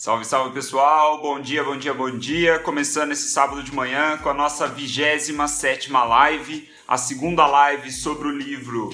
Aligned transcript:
Salve, 0.00 0.24
salve 0.24 0.54
pessoal, 0.54 1.20
bom 1.20 1.38
dia, 1.38 1.62
bom 1.62 1.76
dia, 1.76 1.92
bom 1.92 2.10
dia. 2.10 2.58
Começando 2.58 3.12
esse 3.12 3.28
sábado 3.28 3.62
de 3.62 3.74
manhã 3.74 4.16
com 4.16 4.30
a 4.30 4.32
nossa 4.32 4.66
27 4.66 5.92
live, 5.92 6.70
a 6.88 6.96
segunda 6.96 7.46
live 7.46 7.92
sobre 7.92 8.28
o 8.28 8.30
livro 8.30 8.88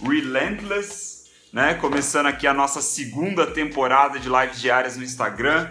Relentless, 0.00 1.24
né? 1.52 1.74
Começando 1.74 2.26
aqui 2.26 2.46
a 2.46 2.54
nossa 2.54 2.80
segunda 2.80 3.44
temporada 3.44 4.20
de 4.20 4.28
lives 4.28 4.60
diárias 4.60 4.96
no 4.96 5.02
Instagram, 5.02 5.68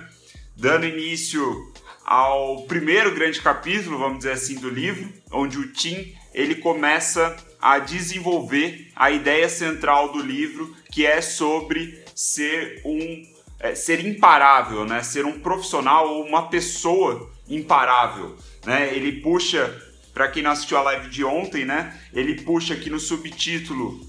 dando 0.58 0.86
início 0.86 1.72
ao 2.04 2.64
primeiro 2.64 3.16
grande 3.16 3.42
capítulo, 3.42 3.98
vamos 3.98 4.18
dizer 4.18 4.34
assim, 4.34 4.56
do 4.56 4.70
livro, 4.70 5.10
onde 5.32 5.58
o 5.58 5.72
Tim 5.72 6.14
ele 6.34 6.56
começa 6.56 7.38
a 7.62 7.80
desenvolver 7.80 8.92
a 8.94 9.10
ideia 9.10 9.48
central 9.48 10.12
do 10.12 10.22
livro, 10.22 10.76
que 10.92 11.06
é 11.06 11.22
sobre 11.22 12.04
ser 12.14 12.82
um 12.84 13.31
é, 13.62 13.76
ser 13.76 14.04
imparável, 14.06 14.86
né? 14.86 15.04
Ser 15.04 15.26
um 15.26 15.40
profissional 15.40 16.10
ou 16.10 16.26
uma 16.26 16.48
pessoa 16.48 17.32
imparável, 17.48 18.36
né? 18.66 18.94
Ele 18.94 19.22
puxa, 19.22 19.80
para 20.14 20.28
quem 20.28 20.42
não 20.42 20.52
assistiu 20.52 20.78
a 20.78 20.82
live 20.82 21.10
de 21.10 21.24
ontem, 21.24 21.64
né? 21.64 22.00
Ele 22.12 22.42
puxa 22.42 22.74
aqui 22.74 22.90
no 22.90 23.00
subtítulo 23.00 24.02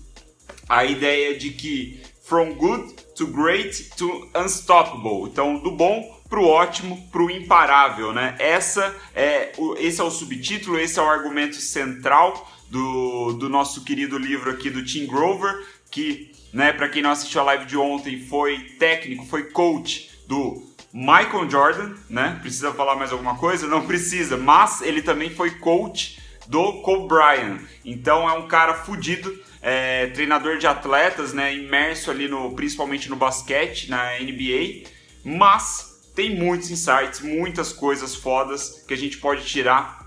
a 0.68 0.84
ideia 0.84 1.38
de 1.38 1.50
que 1.50 2.00
from 2.22 2.54
good 2.54 2.94
to 3.14 3.26
great 3.26 3.90
to 3.96 4.30
unstoppable. 4.34 5.28
Então, 5.30 5.58
do 5.58 5.70
bom 5.70 6.22
pro 6.30 6.46
ótimo, 6.46 7.06
pro 7.12 7.30
imparável, 7.30 8.10
né? 8.10 8.34
Essa 8.38 8.94
é 9.14 9.52
o, 9.58 9.74
esse 9.74 10.00
é 10.00 10.04
o 10.04 10.10
subtítulo, 10.10 10.78
esse 10.78 10.98
é 10.98 11.02
o 11.02 11.06
argumento 11.08 11.56
central 11.56 12.50
do, 12.70 13.34
do 13.34 13.50
nosso 13.50 13.84
querido 13.84 14.16
livro 14.16 14.50
aqui 14.50 14.70
do 14.70 14.82
Tim 14.82 15.06
Grover, 15.06 15.62
que 15.90 16.32
né? 16.52 16.72
Para 16.72 16.88
quem 16.88 17.02
não 17.02 17.10
assistiu 17.10 17.40
a 17.40 17.44
live 17.44 17.64
de 17.64 17.76
ontem, 17.76 18.20
foi 18.20 18.58
técnico, 18.78 19.24
foi 19.26 19.44
coach 19.44 20.10
do 20.26 20.62
Michael 20.92 21.50
Jordan, 21.50 21.94
né? 22.08 22.38
Precisa 22.40 22.72
falar 22.72 22.96
mais 22.96 23.12
alguma 23.12 23.36
coisa? 23.36 23.66
Não 23.66 23.86
precisa, 23.86 24.36
mas 24.36 24.82
ele 24.82 25.00
também 25.00 25.30
foi 25.30 25.52
coach 25.52 26.20
do 26.46 26.82
Kobe 26.82 27.08
Bryant. 27.08 27.60
Então 27.84 28.28
é 28.28 28.32
um 28.34 28.46
cara 28.46 28.74
fudido, 28.74 29.34
é, 29.62 30.08
treinador 30.08 30.58
de 30.58 30.66
atletas, 30.66 31.32
né? 31.32 31.54
Imerso 31.54 32.10
ali 32.10 32.28
no, 32.28 32.54
principalmente 32.54 33.08
no 33.08 33.16
basquete, 33.16 33.88
na 33.88 34.18
NBA, 34.18 34.88
mas 35.24 35.92
tem 36.14 36.34
muitos 36.34 36.70
insights, 36.70 37.20
muitas 37.20 37.72
coisas 37.72 38.14
fodas 38.14 38.84
que 38.86 38.92
a 38.92 38.96
gente 38.96 39.16
pode 39.16 39.46
tirar 39.46 40.01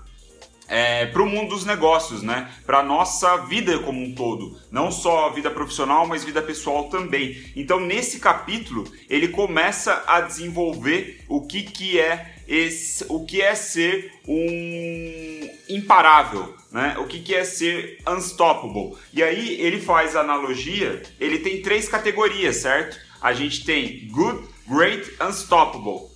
é, 0.68 1.06
para 1.06 1.22
o 1.22 1.26
mundo 1.26 1.50
dos 1.50 1.64
negócios, 1.64 2.22
né? 2.22 2.50
Para 2.64 2.82
nossa 2.82 3.36
vida 3.38 3.78
como 3.78 4.02
um 4.02 4.14
todo, 4.14 4.58
não 4.70 4.90
só 4.90 5.26
a 5.26 5.32
vida 5.32 5.50
profissional, 5.50 6.06
mas 6.06 6.24
vida 6.24 6.42
pessoal 6.42 6.84
também. 6.84 7.36
Então, 7.54 7.80
nesse 7.80 8.18
capítulo, 8.18 8.84
ele 9.08 9.28
começa 9.28 10.02
a 10.06 10.20
desenvolver 10.20 11.24
o 11.28 11.46
que, 11.46 11.62
que 11.62 12.00
é 12.00 12.34
esse, 12.48 13.04
o 13.08 13.24
que 13.24 13.42
é 13.42 13.54
ser 13.54 14.12
um 14.26 15.50
imparável, 15.68 16.54
né? 16.70 16.96
O 16.98 17.06
que, 17.06 17.20
que 17.20 17.34
é 17.34 17.44
ser 17.44 17.98
unstoppable. 18.08 18.96
E 19.12 19.22
aí 19.22 19.60
ele 19.60 19.80
faz 19.80 20.14
a 20.16 20.20
analogia, 20.20 21.02
ele 21.18 21.38
tem 21.38 21.62
três 21.62 21.88
categorias, 21.88 22.56
certo? 22.56 22.98
A 23.20 23.32
gente 23.32 23.64
tem 23.64 24.08
good, 24.08 24.46
great, 24.68 25.10
unstoppable. 25.20 26.15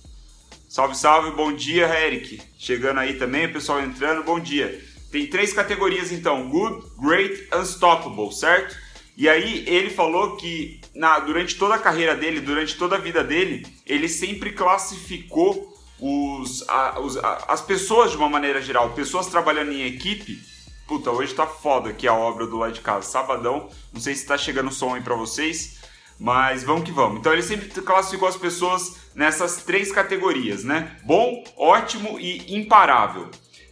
Salve, 0.71 0.95
salve, 0.95 1.31
bom 1.31 1.51
dia, 1.51 1.85
Eric. 1.85 2.41
Chegando 2.57 3.01
aí 3.01 3.15
também, 3.15 3.51
pessoal 3.51 3.81
entrando, 3.81 4.23
bom 4.23 4.39
dia. 4.39 4.81
Tem 5.11 5.27
três 5.27 5.51
categorias 5.51 6.13
então: 6.13 6.47
Good, 6.47 6.85
Great, 6.97 7.49
Unstoppable, 7.53 8.31
certo? 8.31 8.77
E 9.17 9.27
aí 9.27 9.65
ele 9.67 9.89
falou 9.89 10.37
que 10.37 10.79
na, 10.95 11.19
durante 11.19 11.57
toda 11.57 11.75
a 11.75 11.77
carreira 11.77 12.15
dele, 12.15 12.39
durante 12.39 12.77
toda 12.77 12.95
a 12.95 12.99
vida 12.99 13.21
dele, 13.21 13.67
ele 13.85 14.07
sempre 14.07 14.53
classificou 14.53 15.77
os, 15.99 16.63
a, 16.69 17.01
os, 17.01 17.17
a, 17.17 17.43
as 17.49 17.61
pessoas 17.61 18.11
de 18.11 18.15
uma 18.15 18.29
maneira 18.29 18.61
geral, 18.61 18.91
pessoas 18.91 19.27
trabalhando 19.27 19.73
em 19.73 19.85
equipe. 19.85 20.39
Puta, 20.87 21.11
hoje 21.11 21.35
tá 21.35 21.45
foda 21.45 21.89
aqui 21.89 22.07
a 22.07 22.13
obra 22.13 22.47
do 22.47 22.57
lado 22.57 22.71
de 22.71 22.79
casa, 22.79 23.05
sabadão. 23.05 23.67
Não 23.91 23.99
sei 23.99 24.15
se 24.15 24.25
tá 24.25 24.37
chegando 24.37 24.71
som 24.71 24.95
aí 24.95 25.01
pra 25.01 25.15
vocês. 25.15 25.80
Mas 26.21 26.63
vamos 26.63 26.83
que 26.83 26.91
vamos. 26.91 27.19
Então 27.19 27.33
ele 27.33 27.41
sempre 27.41 27.67
classificou 27.81 28.27
as 28.27 28.37
pessoas 28.37 28.97
nessas 29.15 29.63
três 29.63 29.91
categorias, 29.91 30.63
né? 30.63 30.95
Bom, 31.03 31.43
ótimo 31.57 32.19
e 32.19 32.55
imparável. 32.55 33.27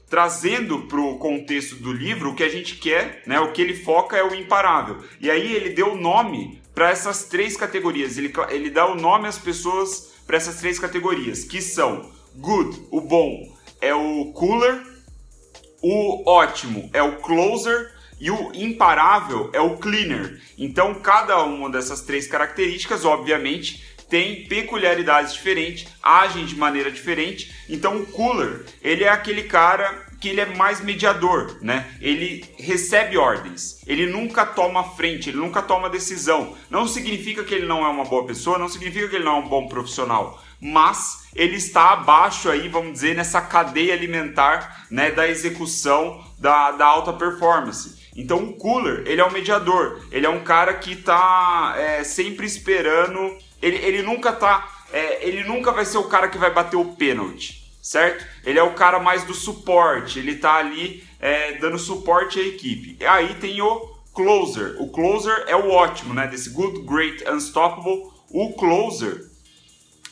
Trazendo 0.10 0.88
para 0.88 1.00
o 1.00 1.20
contexto 1.20 1.76
do 1.76 1.94
livro, 1.94 2.32
o 2.32 2.36
que 2.36 2.42
a 2.42 2.50
gente 2.50 2.78
quer, 2.78 3.22
né? 3.28 3.40
O 3.40 3.52
que 3.52 3.62
ele 3.62 3.76
foca 3.76 4.18
é 4.18 4.24
o 4.24 4.34
imparável. 4.34 4.98
E 5.22 5.30
aí 5.30 5.54
ele 5.54 5.70
deu 5.70 5.96
nome 5.96 6.60
para 6.74 6.90
essas 6.90 7.26
três 7.26 7.56
categorias. 7.56 8.18
Ele, 8.18 8.34
ele 8.50 8.72
dá 8.72 8.88
o 8.88 8.96
nome 8.96 9.28
às 9.28 9.38
pessoas 9.38 10.16
para 10.26 10.38
essas 10.38 10.56
três 10.56 10.80
categorias, 10.80 11.44
que 11.44 11.62
são 11.62 12.12
good, 12.36 12.82
o 12.90 13.00
bom, 13.00 13.56
é 13.80 13.94
o 13.94 14.32
cooler, 14.34 14.84
o 15.84 16.28
ótimo 16.28 16.90
é 16.94 17.04
o 17.04 17.18
closer 17.18 17.99
e 18.20 18.30
o 18.30 18.52
imparável 18.54 19.50
é 19.54 19.62
o 19.62 19.78
cleaner. 19.78 20.42
Então, 20.58 20.96
cada 20.96 21.44
uma 21.44 21.70
dessas 21.70 22.02
três 22.02 22.28
características, 22.28 23.06
obviamente, 23.06 23.88
tem 24.10 24.48
peculiaridades 24.48 25.34
diferentes, 25.34 25.88
agem 26.02 26.46
de 26.46 26.56
maneira 26.56 26.92
diferente. 26.92 27.54
Então, 27.70 27.98
o 27.98 28.06
cooler, 28.08 28.66
ele 28.82 29.04
é 29.04 29.10
aquele 29.10 29.44
cara 29.44 30.10
que 30.20 30.28
ele 30.28 30.42
é 30.42 30.46
mais 30.46 30.82
mediador, 30.82 31.58
né? 31.62 31.88
Ele 32.02 32.44
recebe 32.58 33.18
ordens, 33.18 33.82
ele 33.88 34.06
nunca 34.06 34.46
toma 34.46 34.84
frente, 34.84 35.30
ele 35.30 35.38
nunca 35.38 35.62
toma 35.62 35.90
decisão. 35.90 36.58
Não 36.70 36.88
significa 36.88 37.44
que 37.44 37.54
ele 37.56 37.66
não 37.66 37.86
é 37.86 37.88
uma 37.88 38.04
boa 38.04 38.26
pessoa, 38.26 38.58
não 38.58 38.68
significa 38.68 39.08
que 39.08 39.16
ele 39.16 39.24
não 39.24 39.38
é 39.38 39.40
um 39.40 39.48
bom 39.48 39.68
profissional, 39.68 40.44
mas 40.60 41.30
ele 41.34 41.56
está 41.56 41.92
abaixo 41.92 42.50
aí, 42.50 42.68
vamos 42.68 42.94
dizer, 42.94 43.16
nessa 43.16 43.40
cadeia 43.40 43.94
alimentar, 43.94 44.88
né, 44.92 45.10
da 45.12 45.28
execução 45.28 46.22
da, 46.38 46.72
da 46.72 46.86
alta 46.86 47.14
performance. 47.14 47.99
Então 48.20 48.44
o 48.44 48.54
cooler, 48.54 49.04
ele 49.08 49.22
é 49.22 49.26
um 49.26 49.32
mediador, 49.32 50.02
ele 50.12 50.26
é 50.26 50.30
um 50.30 50.44
cara 50.44 50.74
que 50.74 50.94
tá 50.98 51.74
é, 51.78 52.04
sempre 52.04 52.46
esperando, 52.46 53.38
ele, 53.62 53.78
ele 53.78 54.02
nunca 54.02 54.34
tá, 54.34 54.70
é, 54.92 55.26
ele 55.26 55.46
nunca 55.46 55.72
vai 55.72 55.86
ser 55.86 56.00
o 56.00 56.04
cara 56.04 56.28
que 56.28 56.38
vai 56.38 56.54
bater 56.54 56.76
o 56.76 56.84
pênalti, 56.96 57.64
certo? 57.82 58.26
Ele 58.44 58.60
é 58.60 58.64
o 58.64 58.74
cara 58.74 59.00
mais 59.00 59.24
do 59.24 59.34
suporte, 59.34 60.20
ele 60.20 60.36
tá 60.36 60.56
ali 60.56 61.02
é, 61.18 61.54
dando 61.54 61.80
suporte 61.80 62.38
à 62.40 62.44
equipe. 62.44 62.98
E 63.00 63.06
aí 63.06 63.36
tem 63.36 63.62
o 63.62 63.90
closer, 64.14 64.76
o 64.82 64.90
closer 64.90 65.46
é 65.48 65.56
o 65.56 65.72
ótimo, 65.72 66.14
né? 66.14 66.28
Desse 66.28 66.50
good, 66.50 66.82
great, 66.82 67.24
unstoppable. 67.30 68.12
O 68.32 68.54
closer 68.54 69.29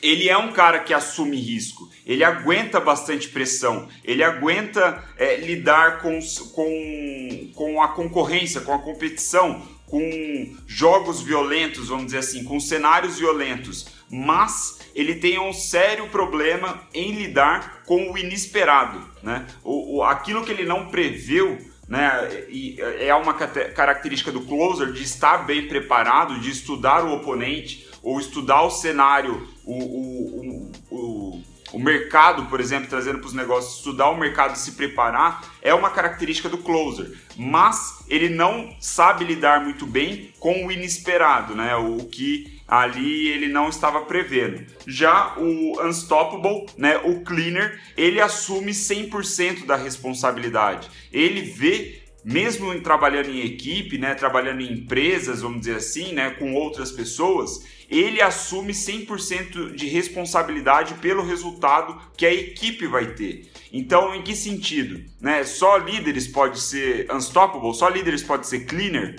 ele 0.02 0.30
é 0.30 0.38
um 0.38 0.52
cara 0.52 0.80
que 0.80 0.94
assume 0.94 1.38
risco, 1.38 1.90
ele 2.06 2.24
aguenta 2.24 2.80
bastante 2.80 3.30
pressão, 3.30 3.88
ele 4.04 4.24
aguenta 4.24 5.04
é, 5.18 5.38
lidar 5.38 6.02
com, 6.02 6.20
com, 6.54 7.52
com 7.54 7.82
a 7.82 7.90
concorrência, 7.90 8.62
com 8.62 8.74
a 8.74 8.80
competição, 8.80 9.62
com 9.86 10.56
jogos 10.68 11.22
violentos, 11.22 11.88
vamos 11.88 12.08
dizer 12.08 12.20
assim, 12.20 12.44
com 12.44 12.60
cenários 12.60 13.18
violentos, 13.18 13.88
mas 14.10 14.80
ele 14.94 15.16
tem 15.16 15.40
um 15.40 15.54
sério 15.54 16.08
problema 16.10 16.82
em 16.94 17.14
lidar 17.14 17.84
com 17.86 18.12
o 18.12 18.18
inesperado, 18.18 19.04
né? 19.24 19.48
O, 19.64 19.98
o 19.98 20.04
aquilo 20.04 20.44
que 20.44 20.52
ele 20.52 20.66
não 20.66 20.88
preveu 20.88 21.58
né? 21.88 22.46
E 22.50 22.78
é 22.82 23.16
uma 23.16 23.34
característica 23.34 24.32
do 24.32 24.42
closer 24.42 24.92
de 24.92 25.04
estar 25.04 25.46
bem 25.46 25.68
preparado, 25.68 26.40
de 26.40 26.52
estudar 26.52 27.06
o 27.06 27.14
oponente 27.14 27.87
ou 28.08 28.22
estudar 28.22 28.64
o 28.64 28.70
cenário 28.70 29.46
o, 29.66 29.84
o, 29.84 30.72
o, 30.90 31.44
o 31.74 31.80
mercado, 31.80 32.46
por 32.46 32.62
exemplo, 32.62 32.88
trazendo 32.88 33.20
para 33.20 33.28
os 33.28 33.34
negócios, 33.34 33.80
estudar 33.80 34.10
o 34.10 34.18
mercado 34.18 34.56
e 34.56 34.60
se 34.60 34.72
preparar, 34.72 35.44
é 35.62 35.74
uma 35.74 35.90
característica 35.90 36.48
do 36.48 36.60
closer. 36.60 37.12
Mas 37.36 38.06
ele 38.08 38.30
não 38.30 38.74
sabe 38.80 39.26
lidar 39.26 39.62
muito 39.62 39.86
bem 39.86 40.32
com 40.40 40.66
o 40.66 40.72
inesperado, 40.72 41.54
né? 41.54 41.76
O 41.76 41.98
que 42.06 42.62
ali 42.66 43.28
ele 43.28 43.50
não 43.50 43.68
estava 43.68 44.00
prevendo. 44.00 44.66
Já 44.88 45.36
o 45.38 45.86
Unstoppable, 45.86 46.66
né, 46.78 46.98
o 47.04 47.20
Cleaner, 47.26 47.78
ele 47.98 48.22
assume 48.22 48.72
100% 48.72 49.66
da 49.66 49.76
responsabilidade. 49.76 50.90
Ele 51.12 51.42
vê 51.42 52.08
mesmo 52.28 52.78
trabalhando 52.82 53.30
em 53.30 53.40
equipe, 53.40 53.98
né, 53.98 54.14
trabalhando 54.14 54.60
em 54.60 54.74
empresas, 54.74 55.42
vamos 55.42 55.62
dizer 55.62 55.78
assim, 55.78 56.12
né, 56.12 56.32
com 56.32 56.54
outras 56.56 56.92
pessoas, 56.92 57.64
ele 57.90 58.22
assume 58.22 58.74
100% 58.74 59.76
de 59.76 59.88
responsabilidade 59.88 60.96
pelo 60.96 61.24
resultado 61.24 62.00
que 62.18 62.26
a 62.26 62.34
equipe 62.34 62.86
vai 62.86 63.14
ter. 63.14 63.50
Então, 63.72 64.14
em 64.14 64.22
que 64.22 64.36
sentido? 64.36 65.04
Né? 65.22 65.44
Só 65.44 65.78
líderes 65.78 66.28
pode 66.28 66.60
ser 66.60 67.12
unstoppable, 67.12 67.74
só 67.74 67.88
líderes 67.90 68.24
pode 68.24 68.48
ser 68.48 68.66
cleaner. 68.66 69.16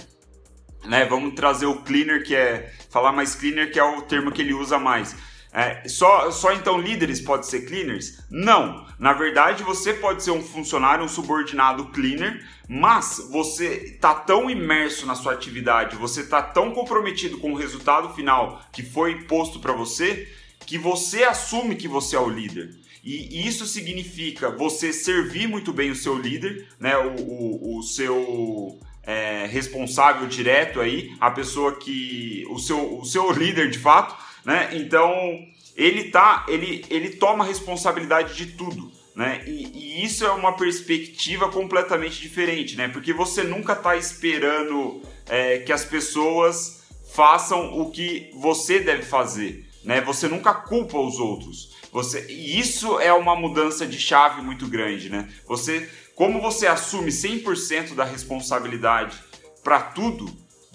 Né? 0.85 1.05
Vamos 1.07 1.35
trazer 1.35 1.67
o 1.67 1.83
cleaner, 1.83 2.25
que 2.25 2.35
é 2.35 2.73
falar 2.91 3.13
mais 3.13 3.35
cleaner, 3.35 3.73
que 3.73 3.79
é 3.79 3.85
o 3.85 4.03
termo 4.03 4.31
que 4.31 4.43
ele 4.43 4.55
usa 4.55 4.79
mais. 4.79 5.17
É, 5.53 5.89
só, 5.89 6.31
só 6.31 6.53
então 6.53 6.81
líderes 6.81 7.21
podem 7.21 7.49
ser 7.49 7.67
cleaners? 7.67 8.23
Não. 8.31 8.87
Na 8.99 9.13
verdade, 9.13 9.63
você 9.63 9.95
pode 9.95 10.23
ser 10.23 10.31
um 10.31 10.43
funcionário, 10.43 11.05
um 11.05 11.09
subordinado 11.09 11.87
cleaner, 11.87 12.45
mas 12.69 13.29
você 13.31 13.95
está 13.95 14.15
tão 14.15 14.51
imerso 14.51 15.07
na 15.07 15.15
sua 15.15 15.33
atividade, 15.33 15.97
você 15.97 16.21
está 16.21 16.43
tão 16.43 16.73
comprometido 16.73 17.39
com 17.39 17.53
o 17.53 17.57
resultado 17.57 18.13
final 18.15 18.61
que 18.73 18.83
foi 18.83 19.23
posto 19.23 19.61
para 19.61 19.73
você, 19.73 20.29
que 20.67 20.77
você 20.77 21.25
assume 21.25 21.77
que 21.77 21.89
você 21.89 22.17
é 22.17 22.21
o 22.21 22.29
líder. 22.29 22.77
E 23.03 23.47
isso 23.47 23.65
significa 23.65 24.51
você 24.51 24.93
servir 24.93 25.49
muito 25.49 25.73
bem 25.73 25.91
o 25.91 25.97
seu 25.97 26.19
líder, 26.19 26.67
né? 26.79 26.97
o, 26.99 27.15
o, 27.17 27.79
o 27.79 27.83
seu 27.83 28.79
é, 29.03 29.47
responsável 29.47 30.27
direto 30.27 30.81
aí, 30.81 31.17
a 31.19 31.31
pessoa 31.31 31.77
que. 31.77 32.45
o 32.51 32.59
seu, 32.59 33.01
o 33.01 33.05
seu 33.07 33.33
líder 33.33 33.71
de 33.71 33.79
fato, 33.79 34.15
né? 34.45 34.71
Então 34.73 35.47
ele 35.77 36.11
tá. 36.11 36.45
Ele, 36.49 36.85
ele 36.91 37.11
toma 37.11 37.45
responsabilidade 37.45 38.35
de 38.35 38.53
tudo. 38.57 38.91
Né? 39.15 39.43
E, 39.47 39.67
e, 39.75 40.05
isso 40.05 40.25
é 40.25 40.31
uma 40.31 40.57
perspectiva 40.57 41.49
completamente 41.51 42.21
diferente, 42.21 42.77
né? 42.77 42.87
Porque 42.87 43.13
você 43.13 43.43
nunca 43.43 43.73
está 43.73 43.97
esperando 43.97 45.03
é, 45.29 45.59
que 45.59 45.73
as 45.73 45.85
pessoas 45.85 46.85
façam 47.13 47.81
o 47.81 47.91
que 47.91 48.31
você 48.35 48.79
deve 48.79 49.03
fazer, 49.03 49.69
né? 49.83 50.01
Você 50.03 50.29
nunca 50.29 50.55
culpa 50.55 50.99
os 50.99 51.19
outros. 51.19 51.77
Você, 51.93 52.27
e 52.29 52.61
isso 52.61 53.01
é 53.01 53.13
uma 53.13 53.35
mudança 53.35 53.87
de 53.87 53.99
chave 53.99 54.41
muito 54.41 54.69
grande, 54.69 55.11
né? 55.11 55.29
Você, 55.47 55.91
como 56.15 56.41
você 56.41 56.67
assume 56.67 57.11
100% 57.11 57.95
da 57.95 58.05
responsabilidade 58.05 59.19
para 59.65 59.81
tudo, 59.81 60.27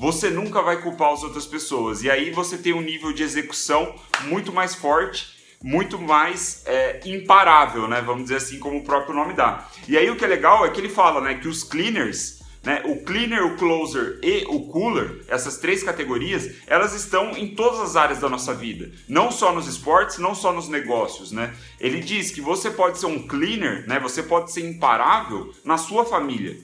você 0.04 0.30
nunca 0.30 0.62
vai 0.62 0.82
culpar 0.82 1.14
as 1.14 1.24
outras 1.24 1.46
pessoas. 1.46 2.04
E 2.04 2.12
aí 2.12 2.30
você 2.30 2.58
tem 2.58 2.74
um 2.74 2.82
nível 2.82 3.14
de 3.14 3.24
execução 3.24 3.96
muito 4.26 4.52
mais 4.52 4.76
forte 4.76 5.42
muito 5.66 5.98
mais 5.98 6.62
é, 6.66 7.00
imparável, 7.06 7.88
né? 7.88 8.02
Vamos 8.02 8.24
dizer 8.24 8.36
assim, 8.36 8.60
como 8.60 8.80
o 8.80 8.84
próprio 8.84 9.16
nome 9.16 9.34
dá. 9.34 9.66
E 9.88 9.98
aí 9.98 10.10
o 10.10 10.18
que 10.18 10.26
é 10.26 10.28
legal 10.28 10.66
é 10.66 10.70
que 10.70 10.78
ele 10.78 10.90
fala, 10.90 11.22
né, 11.22 11.36
que 11.36 11.48
os 11.48 11.64
cleaners, 11.64 12.42
né, 12.62 12.82
o 12.84 13.02
cleaner, 13.06 13.46
o 13.46 13.56
closer 13.56 14.20
e 14.22 14.44
o 14.50 14.68
cooler, 14.68 15.24
essas 15.30 15.60
três 15.60 15.82
categorias, 15.82 16.54
elas 16.68 16.94
estão 16.94 17.32
em 17.38 17.56
todas 17.56 17.80
as 17.80 17.96
áreas 17.96 18.20
da 18.20 18.28
nossa 18.28 18.54
vida, 18.54 18.92
não 19.08 19.32
só 19.32 19.54
nos 19.54 19.66
esportes, 19.66 20.18
não 20.18 20.36
só 20.36 20.52
nos 20.52 20.68
negócios, 20.68 21.32
né? 21.32 21.54
Ele 21.80 22.02
diz 22.02 22.30
que 22.30 22.42
você 22.42 22.70
pode 22.70 23.00
ser 23.00 23.06
um 23.06 23.26
cleaner, 23.26 23.88
né? 23.88 24.02
Você 24.02 24.22
pode 24.22 24.52
ser 24.52 24.68
imparável 24.70 25.54
na 25.64 25.78
sua 25.78 26.04
família, 26.04 26.58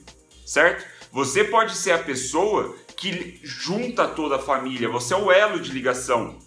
certo? 0.44 0.84
Você 1.10 1.42
pode 1.42 1.74
ser 1.74 1.92
a 1.92 1.98
pessoa 1.98 2.76
que 3.00 3.40
junta 3.42 4.06
toda 4.06 4.36
a 4.36 4.38
família, 4.38 4.90
você 4.90 5.14
é 5.14 5.16
o 5.16 5.32
elo 5.32 5.58
de 5.58 5.72
ligação. 5.72 6.38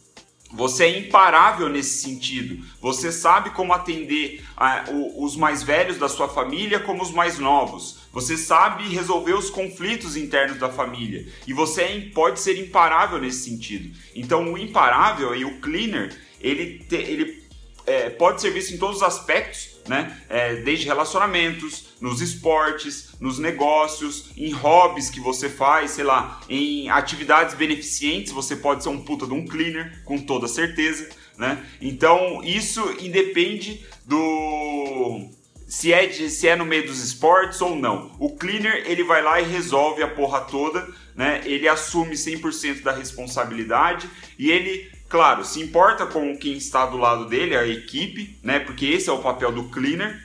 Você 0.52 0.84
é 0.84 1.00
imparável 1.00 1.68
nesse 1.68 2.04
sentido. 2.04 2.64
Você 2.80 3.12
sabe 3.12 3.50
como 3.50 3.74
atender 3.74 4.46
ah, 4.56 4.86
os 5.18 5.36
mais 5.36 5.64
velhos 5.64 5.98
da 5.98 6.08
sua 6.08 6.30
família 6.30 6.80
como 6.80 7.02
os 7.02 7.10
mais 7.10 7.40
novos. 7.40 8.02
Você 8.12 8.38
sabe 8.38 8.88
resolver 8.88 9.34
os 9.34 9.50
conflitos 9.50 10.16
internos 10.16 10.60
da 10.60 10.70
família. 10.70 11.28
E 11.48 11.54
você 11.54 11.82
é, 11.82 12.00
pode 12.14 12.40
ser 12.40 12.56
imparável 12.60 13.18
nesse 13.18 13.50
sentido. 13.50 13.98
Então, 14.16 14.54
o 14.54 14.56
imparável 14.56 15.36
e 15.36 15.44
o 15.44 15.60
cleaner, 15.60 16.16
ele, 16.40 16.86
te, 16.88 16.98
ele 16.98 17.44
é, 17.88 18.12
pode 18.12 18.40
ser 18.40 18.52
visto 18.52 18.76
em 18.76 18.78
todos 18.78 18.98
os 18.98 19.04
aspectos 19.04 19.73
né? 19.88 20.18
É, 20.30 20.56
desde 20.56 20.86
relacionamentos, 20.86 21.94
nos 22.00 22.22
esportes, 22.22 23.10
nos 23.20 23.40
negócios, 23.40 24.32
em 24.36 24.52
hobbies 24.52 25.10
que 25.10 25.20
você 25.20 25.50
faz, 25.50 25.92
sei 25.92 26.04
lá, 26.04 26.42
em 26.50 26.90
atividades 26.90 27.56
beneficentes, 27.56 28.32
você 28.32 28.56
pode 28.56 28.84
ser 28.84 28.90
um 28.90 29.02
puta 29.02 29.26
de 29.26 29.34
um 29.34 29.46
cleaner, 29.46 30.04
com 30.04 30.18
toda 30.18 30.48
certeza, 30.48 31.10
né? 31.38 31.66
Então 31.82 32.42
isso 32.44 32.96
independe 33.00 33.86
do 34.06 35.30
se 35.68 35.92
é, 35.92 36.06
de, 36.06 36.30
se 36.30 36.48
é 36.48 36.56
no 36.56 36.66
meio 36.66 36.86
dos 36.86 37.04
esportes 37.04 37.60
ou 37.62 37.76
não. 37.76 38.16
O 38.20 38.36
cleaner 38.36 38.84
ele 38.86 39.04
vai 39.04 39.24
lá 39.24 39.42
e 39.42 39.44
resolve 39.44 40.04
a 40.04 40.08
porra 40.08 40.42
toda, 40.42 40.88
né? 41.16 41.42
Ele 41.46 41.68
assume 41.68 42.14
100% 42.14 42.84
da 42.84 42.92
responsabilidade 42.92 44.10
e 44.38 44.52
ele 44.52 44.92
Claro, 45.14 45.46
se 45.46 45.62
importa 45.62 46.08
com 46.08 46.36
quem 46.36 46.54
está 46.54 46.88
do 46.88 46.98
lado 46.98 47.28
dele, 47.28 47.56
a 47.56 47.68
equipe, 47.68 48.36
né? 48.42 48.58
Porque 48.58 48.88
esse 48.88 49.12
é 49.12 49.14
o 49.14 49.20
papel 49.20 49.52
do 49.52 49.66
cleaner, 49.66 50.20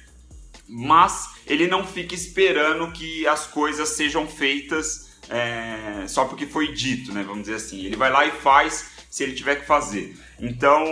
mas 0.66 1.28
ele 1.46 1.66
não 1.66 1.86
fica 1.86 2.14
esperando 2.14 2.90
que 2.90 3.26
as 3.26 3.46
coisas 3.46 3.90
sejam 3.90 4.26
feitas 4.26 5.20
é, 5.28 6.06
só 6.08 6.24
porque 6.24 6.46
foi 6.46 6.72
dito, 6.72 7.12
né? 7.12 7.22
Vamos 7.22 7.42
dizer 7.42 7.56
assim. 7.56 7.84
Ele 7.84 7.96
vai 7.96 8.10
lá 8.10 8.24
e 8.24 8.30
faz 8.30 8.92
se 9.10 9.22
ele 9.24 9.34
tiver 9.34 9.56
que 9.56 9.66
fazer. 9.66 10.16
Então, 10.40 10.82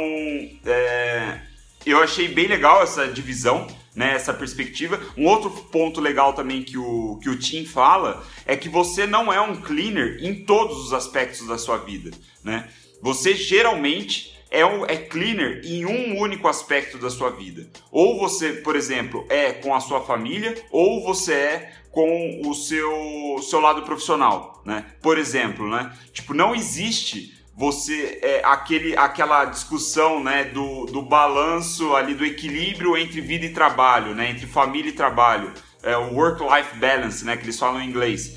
é, 0.66 1.40
eu 1.86 2.02
achei 2.02 2.28
bem 2.28 2.48
legal 2.48 2.82
essa 2.82 3.08
divisão, 3.08 3.66
né, 3.96 4.14
essa 4.14 4.34
perspectiva. 4.34 5.00
Um 5.16 5.26
outro 5.26 5.50
ponto 5.50 6.00
legal 6.00 6.34
também 6.34 6.62
que 6.62 6.76
o, 6.76 7.18
que 7.22 7.30
o 7.30 7.38
Tim 7.38 7.64
fala 7.64 8.22
é 8.44 8.54
que 8.54 8.68
você 8.68 9.06
não 9.06 9.32
é 9.32 9.40
um 9.40 9.56
cleaner 9.56 10.18
em 10.20 10.44
todos 10.44 10.76
os 10.76 10.92
aspectos 10.92 11.46
da 11.46 11.56
sua 11.56 11.78
vida, 11.78 12.10
né? 12.44 12.68
Você 13.00 13.34
geralmente 13.34 14.36
é, 14.50 14.64
um, 14.64 14.84
é 14.84 14.96
cleaner 14.96 15.62
em 15.64 15.86
um 15.86 16.18
único 16.18 16.46
aspecto 16.46 16.98
da 16.98 17.10
sua 17.10 17.30
vida. 17.30 17.68
Ou 17.90 18.18
você, 18.18 18.52
por 18.52 18.76
exemplo, 18.76 19.26
é 19.28 19.52
com 19.52 19.74
a 19.74 19.80
sua 19.80 20.02
família, 20.02 20.54
ou 20.70 21.02
você 21.02 21.32
é 21.32 21.72
com 21.90 22.42
o 22.44 22.54
seu, 22.54 23.38
seu 23.42 23.60
lado 23.60 23.82
profissional, 23.82 24.62
né? 24.64 24.84
Por 25.00 25.18
exemplo, 25.18 25.68
né? 25.68 25.96
Tipo, 26.12 26.34
não 26.34 26.54
existe 26.54 27.35
você 27.56 28.18
é, 28.22 28.42
aquele, 28.44 28.94
aquela 28.96 29.46
discussão 29.46 30.22
né, 30.22 30.44
do, 30.44 30.84
do 30.84 31.00
balanço 31.00 31.96
ali 31.96 32.14
do 32.14 32.24
equilíbrio 32.24 32.98
entre 32.98 33.22
vida 33.22 33.46
e 33.46 33.52
trabalho, 33.52 34.14
né, 34.14 34.30
entre 34.30 34.46
família 34.46 34.90
e 34.90 34.92
trabalho, 34.92 35.52
é, 35.82 35.96
o 35.96 36.14
work-life 36.14 36.76
balance, 36.78 37.24
né, 37.24 37.34
que 37.34 37.44
eles 37.44 37.58
falam 37.58 37.80
em 37.80 37.88
inglês. 37.88 38.36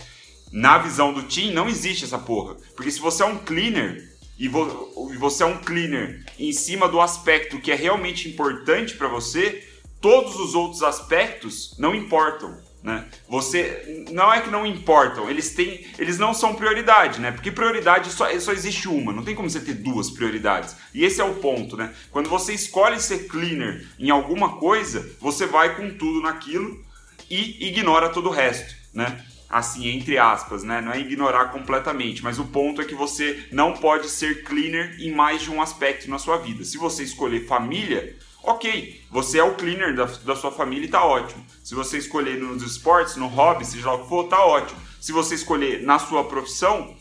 Na 0.54 0.78
visão 0.78 1.12
do 1.12 1.24
team 1.24 1.54
não 1.54 1.68
existe 1.68 2.06
essa 2.06 2.18
porra, 2.18 2.56
porque 2.76 2.90
se 2.90 3.00
você 3.02 3.22
é 3.22 3.26
um 3.26 3.38
cleaner, 3.38 4.08
e, 4.38 4.48
vo, 4.48 5.12
você 5.20 5.44
é 5.44 5.46
um 5.46 5.58
cleaner 5.58 6.24
em 6.40 6.54
cima 6.54 6.88
do 6.88 7.02
aspecto 7.02 7.60
que 7.60 7.74
é 7.74 7.76
realmente 7.76 8.30
importante 8.30 8.96
para 8.96 9.10
você, 9.10 9.68
todos 10.00 10.38
os 10.38 10.56
outros 10.56 10.82
aspectos 10.82 11.76
não 11.78 11.94
importam. 11.94 12.58
Né? 12.82 13.06
Você 13.28 14.06
não 14.12 14.32
é 14.32 14.40
que 14.40 14.50
não 14.50 14.66
importam, 14.66 15.30
eles 15.30 15.54
têm, 15.54 15.86
eles 15.98 16.18
não 16.18 16.34
são 16.34 16.56
prioridade, 16.56 17.20
né? 17.20 17.30
Porque 17.30 17.52
prioridade 17.52 18.10
só, 18.10 18.28
só 18.40 18.54
existe 18.54 18.88
uma, 18.88 19.12
não 19.12 19.24
tem 19.24 19.36
como 19.36 19.50
você 19.50 19.60
ter 19.60 19.74
duas 19.74 20.10
prioridades. 20.10 20.78
E 20.94 21.04
esse 21.04 21.20
é 21.20 21.24
o 21.24 21.36
ponto, 21.36 21.76
né? 21.76 21.94
Quando 22.10 22.30
você 22.30 22.54
escolhe 22.54 22.98
ser 23.02 23.28
cleaner 23.28 23.86
em 24.00 24.10
alguma 24.10 24.58
coisa, 24.58 25.06
você 25.20 25.46
vai 25.46 25.76
com 25.76 25.90
tudo 25.98 26.22
naquilo 26.22 26.82
e 27.30 27.68
ignora 27.68 28.08
todo 28.10 28.30
o 28.30 28.32
resto, 28.32 28.74
né? 28.94 29.26
assim, 29.50 29.88
entre 29.90 30.18
aspas, 30.18 30.64
né? 30.64 30.80
Não 30.80 30.92
é 30.92 31.00
ignorar 31.00 31.46
completamente, 31.46 32.24
mas 32.24 32.38
o 32.38 32.46
ponto 32.46 32.82
é 32.82 32.86
que 32.86 32.94
você 32.94 33.48
não 33.52 33.74
pode 33.74 34.08
ser 34.08 34.44
cleaner 34.44 34.96
em 35.00 35.12
mais 35.12 35.42
de 35.42 35.50
um 35.50 35.62
aspecto 35.62 36.10
na 36.10 36.20
sua 36.20 36.38
vida. 36.38 36.64
Se 36.64 36.78
você 36.78 37.04
escolher 37.04 37.48
família, 37.48 38.16
ok, 38.50 39.02
você 39.12 39.38
é 39.38 39.44
o 39.44 39.56
cleaner 39.56 39.96
da, 39.96 40.06
da 40.06 40.36
sua 40.36 40.52
família 40.52 40.88
e 40.88 40.90
tá 40.90 41.06
ótimo. 41.06 41.46
Se 41.64 41.76
você 41.76 42.00
escolher 42.00 42.40
nos 42.40 42.64
esportes, 42.64 43.16
no 43.16 43.28
hobby, 43.28 43.64
seja 43.64 43.88
lá 43.88 43.94
o 43.94 44.04
que 44.04 44.10
for, 44.10 44.28
tá 44.28 44.44
ótimo. 44.44 44.80
Se 45.00 45.12
você 45.12 45.36
escolher 45.36 45.84
na 45.84 46.00
sua 46.00 46.24
profissão, 46.24 46.96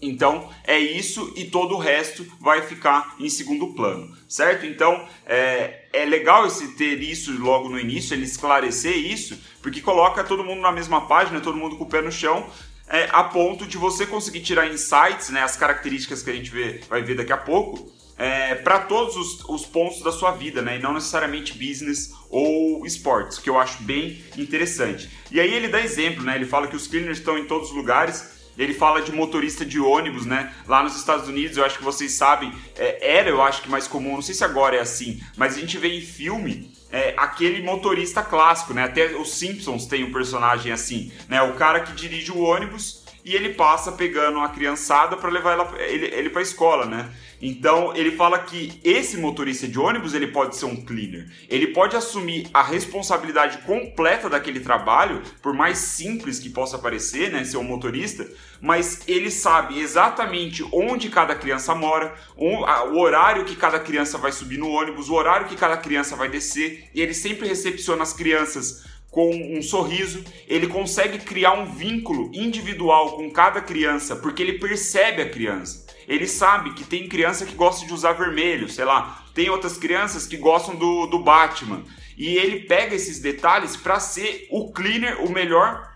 então 0.00 0.48
é 0.64 0.78
isso 0.78 1.32
e 1.36 1.46
todo 1.46 1.74
o 1.74 1.78
resto 1.78 2.24
vai 2.40 2.62
ficar 2.62 3.16
em 3.18 3.28
segundo 3.28 3.74
plano, 3.74 4.16
certo? 4.28 4.64
Então 4.64 5.04
é, 5.26 5.86
é 5.92 6.04
legal 6.04 6.46
esse 6.46 6.76
ter 6.76 7.02
isso 7.02 7.36
logo 7.40 7.68
no 7.68 7.78
início, 7.78 8.14
ele 8.14 8.24
esclarecer 8.24 8.96
isso, 8.96 9.38
porque 9.60 9.80
coloca 9.80 10.22
todo 10.22 10.44
mundo 10.44 10.60
na 10.60 10.72
mesma 10.72 11.06
página, 11.08 11.40
todo 11.40 11.58
mundo 11.58 11.76
com 11.76 11.84
o 11.84 11.88
pé 11.88 12.00
no 12.00 12.10
chão, 12.12 12.48
é, 12.88 13.08
a 13.10 13.24
ponto 13.24 13.66
de 13.66 13.76
você 13.76 14.06
conseguir 14.06 14.40
tirar 14.40 14.68
insights, 14.68 15.30
né, 15.30 15.42
as 15.42 15.56
características 15.56 16.22
que 16.22 16.30
a 16.30 16.34
gente 16.34 16.50
vê, 16.50 16.80
vai 16.88 17.02
ver 17.02 17.16
daqui 17.16 17.32
a 17.32 17.36
pouco, 17.36 17.90
é, 18.16 18.54
para 18.54 18.80
todos 18.80 19.16
os, 19.16 19.44
os, 19.48 19.66
pontos 19.66 20.02
da 20.02 20.12
sua 20.12 20.32
vida, 20.32 20.62
né? 20.62 20.76
E 20.76 20.82
não 20.82 20.92
necessariamente 20.92 21.52
business 21.52 22.12
ou 22.30 22.84
esportes, 22.86 23.38
que 23.38 23.50
eu 23.50 23.58
acho 23.58 23.82
bem 23.82 24.22
interessante. 24.36 25.10
E 25.30 25.40
aí 25.40 25.52
ele 25.52 25.68
dá 25.68 25.80
exemplo, 25.80 26.22
né? 26.22 26.36
Ele 26.36 26.46
fala 26.46 26.66
que 26.66 26.76
os 26.76 26.86
cleaners 26.86 27.18
estão 27.18 27.38
em 27.38 27.46
todos 27.46 27.70
os 27.70 27.76
lugares 27.76 28.32
ele 28.56 28.74
fala 28.74 29.00
de 29.00 29.12
motorista 29.12 29.64
de 29.64 29.80
ônibus, 29.80 30.26
né? 30.26 30.52
Lá 30.66 30.82
nos 30.82 30.96
Estados 30.96 31.28
Unidos, 31.28 31.56
eu 31.56 31.64
acho 31.64 31.78
que 31.78 31.84
vocês 31.84 32.12
sabem, 32.12 32.52
é, 32.76 33.18
era 33.18 33.30
eu 33.30 33.40
acho 33.40 33.62
que 33.62 33.70
mais 33.70 33.88
comum, 33.88 34.14
não 34.14 34.22
sei 34.22 34.34
se 34.34 34.44
agora 34.44 34.76
é 34.76 34.80
assim, 34.80 35.20
mas 35.36 35.56
a 35.56 35.60
gente 35.60 35.78
vê 35.78 35.88
em 35.88 36.02
filme 36.02 36.70
é, 36.90 37.14
aquele 37.16 37.62
motorista 37.62 38.22
clássico, 38.22 38.74
né? 38.74 38.84
Até 38.84 39.06
os 39.16 39.34
Simpsons 39.34 39.86
tem 39.86 40.04
um 40.04 40.12
personagem 40.12 40.70
assim, 40.70 41.10
né? 41.28 41.40
O 41.42 41.54
cara 41.54 41.80
que 41.80 41.92
dirige 41.92 42.30
o 42.30 42.40
ônibus 42.40 43.02
e 43.24 43.34
ele 43.34 43.54
passa 43.54 43.92
pegando 43.92 44.38
uma 44.38 44.48
criançada 44.48 45.16
para 45.16 45.30
levar 45.30 45.52
ela, 45.52 45.72
ele, 45.80 46.06
ele 46.06 46.30
para 46.30 46.40
a 46.40 46.42
escola, 46.42 46.84
né? 46.84 47.10
Então 47.42 47.94
ele 47.96 48.12
fala 48.12 48.38
que 48.38 48.80
esse 48.84 49.16
motorista 49.16 49.66
de 49.66 49.76
ônibus 49.76 50.14
ele 50.14 50.28
pode 50.28 50.54
ser 50.54 50.66
um 50.66 50.76
cleaner. 50.76 51.28
Ele 51.48 51.66
pode 51.66 51.96
assumir 51.96 52.48
a 52.54 52.62
responsabilidade 52.62 53.58
completa 53.66 54.30
daquele 54.30 54.60
trabalho, 54.60 55.20
por 55.42 55.52
mais 55.52 55.78
simples 55.78 56.38
que 56.38 56.48
possa 56.48 56.78
parecer, 56.78 57.32
né, 57.32 57.42
ser 57.42 57.56
um 57.56 57.64
motorista, 57.64 58.24
mas 58.60 59.00
ele 59.08 59.28
sabe 59.28 59.80
exatamente 59.80 60.64
onde 60.70 61.08
cada 61.08 61.34
criança 61.34 61.74
mora, 61.74 62.14
o 62.36 63.00
horário 63.00 63.44
que 63.44 63.56
cada 63.56 63.80
criança 63.80 64.16
vai 64.16 64.30
subir 64.30 64.58
no 64.58 64.70
ônibus, 64.70 65.08
o 65.08 65.14
horário 65.14 65.48
que 65.48 65.56
cada 65.56 65.76
criança 65.76 66.14
vai 66.14 66.28
descer, 66.28 66.88
e 66.94 67.00
ele 67.00 67.12
sempre 67.12 67.48
recepciona 67.48 68.04
as 68.04 68.12
crianças 68.12 68.84
com 69.10 69.30
um 69.34 69.60
sorriso, 69.60 70.24
ele 70.46 70.68
consegue 70.68 71.18
criar 71.18 71.52
um 71.54 71.66
vínculo 71.66 72.30
individual 72.32 73.16
com 73.16 73.28
cada 73.30 73.60
criança, 73.60 74.14
porque 74.14 74.42
ele 74.42 74.60
percebe 74.60 75.22
a 75.22 75.28
criança. 75.28 75.91
Ele 76.08 76.26
sabe 76.26 76.72
que 76.74 76.84
tem 76.84 77.08
criança 77.08 77.46
que 77.46 77.54
gosta 77.54 77.86
de 77.86 77.92
usar 77.92 78.12
vermelho, 78.12 78.68
sei 78.68 78.84
lá, 78.84 79.24
tem 79.34 79.48
outras 79.48 79.76
crianças 79.76 80.26
que 80.26 80.36
gostam 80.36 80.74
do, 80.74 81.06
do 81.06 81.18
Batman. 81.18 81.82
E 82.16 82.36
ele 82.36 82.60
pega 82.60 82.94
esses 82.94 83.20
detalhes 83.20 83.76
para 83.76 83.98
ser 83.98 84.46
o 84.50 84.72
cleaner, 84.72 85.22
o 85.24 85.30
melhor 85.30 85.92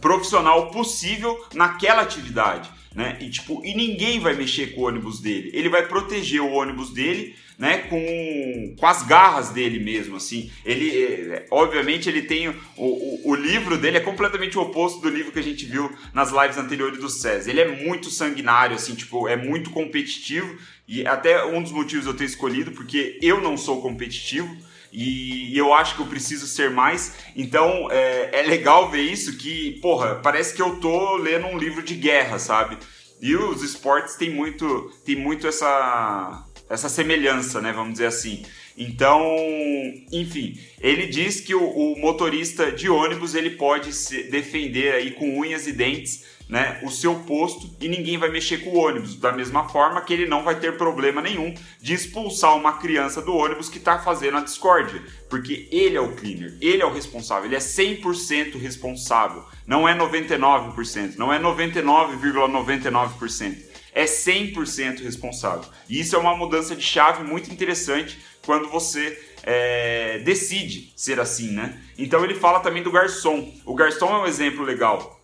profissional 0.00 0.70
possível 0.70 1.42
naquela 1.54 2.02
atividade, 2.02 2.70
né? 2.96 3.18
E 3.20 3.28
tipo, 3.28 3.60
e 3.62 3.74
ninguém 3.74 4.18
vai 4.18 4.34
mexer 4.34 4.68
com 4.68 4.80
o 4.80 4.84
ônibus 4.84 5.20
dele. 5.20 5.50
Ele 5.52 5.68
vai 5.68 5.86
proteger 5.86 6.40
o 6.40 6.50
ônibus 6.50 6.88
dele, 6.88 7.36
né, 7.58 7.78
com, 7.88 8.74
com 8.78 8.86
as 8.86 9.02
garras 9.02 9.50
dele 9.50 9.78
mesmo, 9.78 10.16
assim. 10.16 10.50
Ele, 10.64 11.04
é, 11.04 11.46
obviamente, 11.50 12.08
ele 12.08 12.22
tem 12.22 12.48
o, 12.48 12.54
o, 12.78 13.32
o, 13.32 13.34
livro 13.34 13.76
dele 13.76 13.98
é 13.98 14.00
completamente 14.00 14.56
o 14.56 14.62
oposto 14.62 15.02
do 15.02 15.10
livro 15.10 15.30
que 15.30 15.38
a 15.38 15.42
gente 15.42 15.66
viu 15.66 15.94
nas 16.14 16.32
lives 16.32 16.56
anteriores 16.56 16.98
do 16.98 17.10
César. 17.10 17.50
Ele 17.50 17.60
é 17.60 17.68
muito 17.84 18.08
sanguinário, 18.08 18.76
assim, 18.76 18.94
tipo, 18.94 19.28
é 19.28 19.36
muito 19.36 19.68
competitivo 19.68 20.56
e 20.88 21.06
até 21.06 21.44
um 21.44 21.62
dos 21.62 21.72
motivos 21.72 22.06
eu 22.06 22.14
ter 22.14 22.24
escolhido 22.24 22.72
porque 22.72 23.18
eu 23.20 23.42
não 23.42 23.58
sou 23.58 23.82
competitivo 23.82 24.56
e 24.98 25.58
eu 25.58 25.74
acho 25.74 25.94
que 25.94 26.00
eu 26.00 26.06
preciso 26.06 26.46
ser 26.46 26.70
mais. 26.70 27.12
Então 27.36 27.90
é, 27.90 28.40
é 28.40 28.42
legal 28.42 28.90
ver 28.90 29.02
isso 29.02 29.36
que, 29.36 29.78
porra, 29.82 30.14
parece 30.22 30.54
que 30.54 30.62
eu 30.62 30.76
tô 30.80 31.16
lendo 31.16 31.46
um 31.48 31.58
livro 31.58 31.82
de 31.82 31.94
guerra, 31.94 32.38
sabe? 32.38 32.78
E 33.20 33.36
os 33.36 33.62
esportes 33.62 34.14
têm 34.14 34.30
muito, 34.30 34.90
tem 35.04 35.14
muito 35.14 35.46
essa, 35.46 36.42
essa 36.70 36.88
semelhança, 36.88 37.60
né? 37.60 37.72
Vamos 37.72 37.92
dizer 37.92 38.06
assim. 38.06 38.42
Então, 38.76 39.24
enfim, 40.12 40.60
ele 40.80 41.06
diz 41.06 41.40
que 41.40 41.54
o, 41.54 41.64
o 41.64 41.98
motorista 41.98 42.70
de 42.70 42.90
ônibus 42.90 43.34
ele 43.34 43.50
pode 43.50 43.90
defender 44.30 44.92
aí 44.92 45.12
com 45.12 45.38
unhas 45.38 45.66
e 45.66 45.72
dentes 45.72 46.24
né, 46.48 46.78
o 46.84 46.90
seu 46.90 47.16
posto 47.20 47.74
e 47.80 47.88
ninguém 47.88 48.18
vai 48.18 48.30
mexer 48.30 48.58
com 48.58 48.70
o 48.70 48.78
ônibus. 48.78 49.16
Da 49.16 49.32
mesma 49.32 49.68
forma 49.68 50.00
que 50.00 50.12
ele 50.12 50.26
não 50.26 50.44
vai 50.44 50.58
ter 50.58 50.76
problema 50.76 51.20
nenhum 51.20 51.54
de 51.80 51.94
expulsar 51.94 52.54
uma 52.56 52.74
criança 52.74 53.20
do 53.20 53.34
ônibus 53.34 53.68
que 53.68 53.78
está 53.78 53.98
fazendo 53.98 54.36
a 54.36 54.42
discórdia, 54.42 55.02
porque 55.28 55.68
ele 55.72 55.96
é 55.96 56.00
o 56.00 56.14
cleaner, 56.14 56.56
ele 56.60 56.82
é 56.82 56.86
o 56.86 56.92
responsável, 56.92 57.46
ele 57.46 57.56
é 57.56 57.60
100% 57.60 58.58
responsável. 58.58 59.44
Não 59.66 59.88
é 59.88 59.96
99%, 59.96 61.16
não 61.16 61.32
é 61.32 61.40
99,99%. 61.40 62.56
,99%, 62.66 63.56
é 63.92 64.04
100% 64.04 65.02
responsável. 65.02 65.64
E 65.88 65.98
isso 65.98 66.14
é 66.14 66.18
uma 66.18 66.36
mudança 66.36 66.76
de 66.76 66.82
chave 66.82 67.24
muito 67.24 67.50
interessante 67.50 68.18
quando 68.46 68.68
você 68.68 69.20
é, 69.42 70.20
decide 70.20 70.92
ser 70.96 71.20
assim, 71.20 71.50
né? 71.50 71.78
Então 71.98 72.24
ele 72.24 72.34
fala 72.34 72.60
também 72.60 72.82
do 72.82 72.92
garçom. 72.92 73.52
O 73.66 73.74
garçom 73.74 74.08
é 74.08 74.18
um 74.22 74.26
exemplo 74.26 74.64
legal 74.64 75.20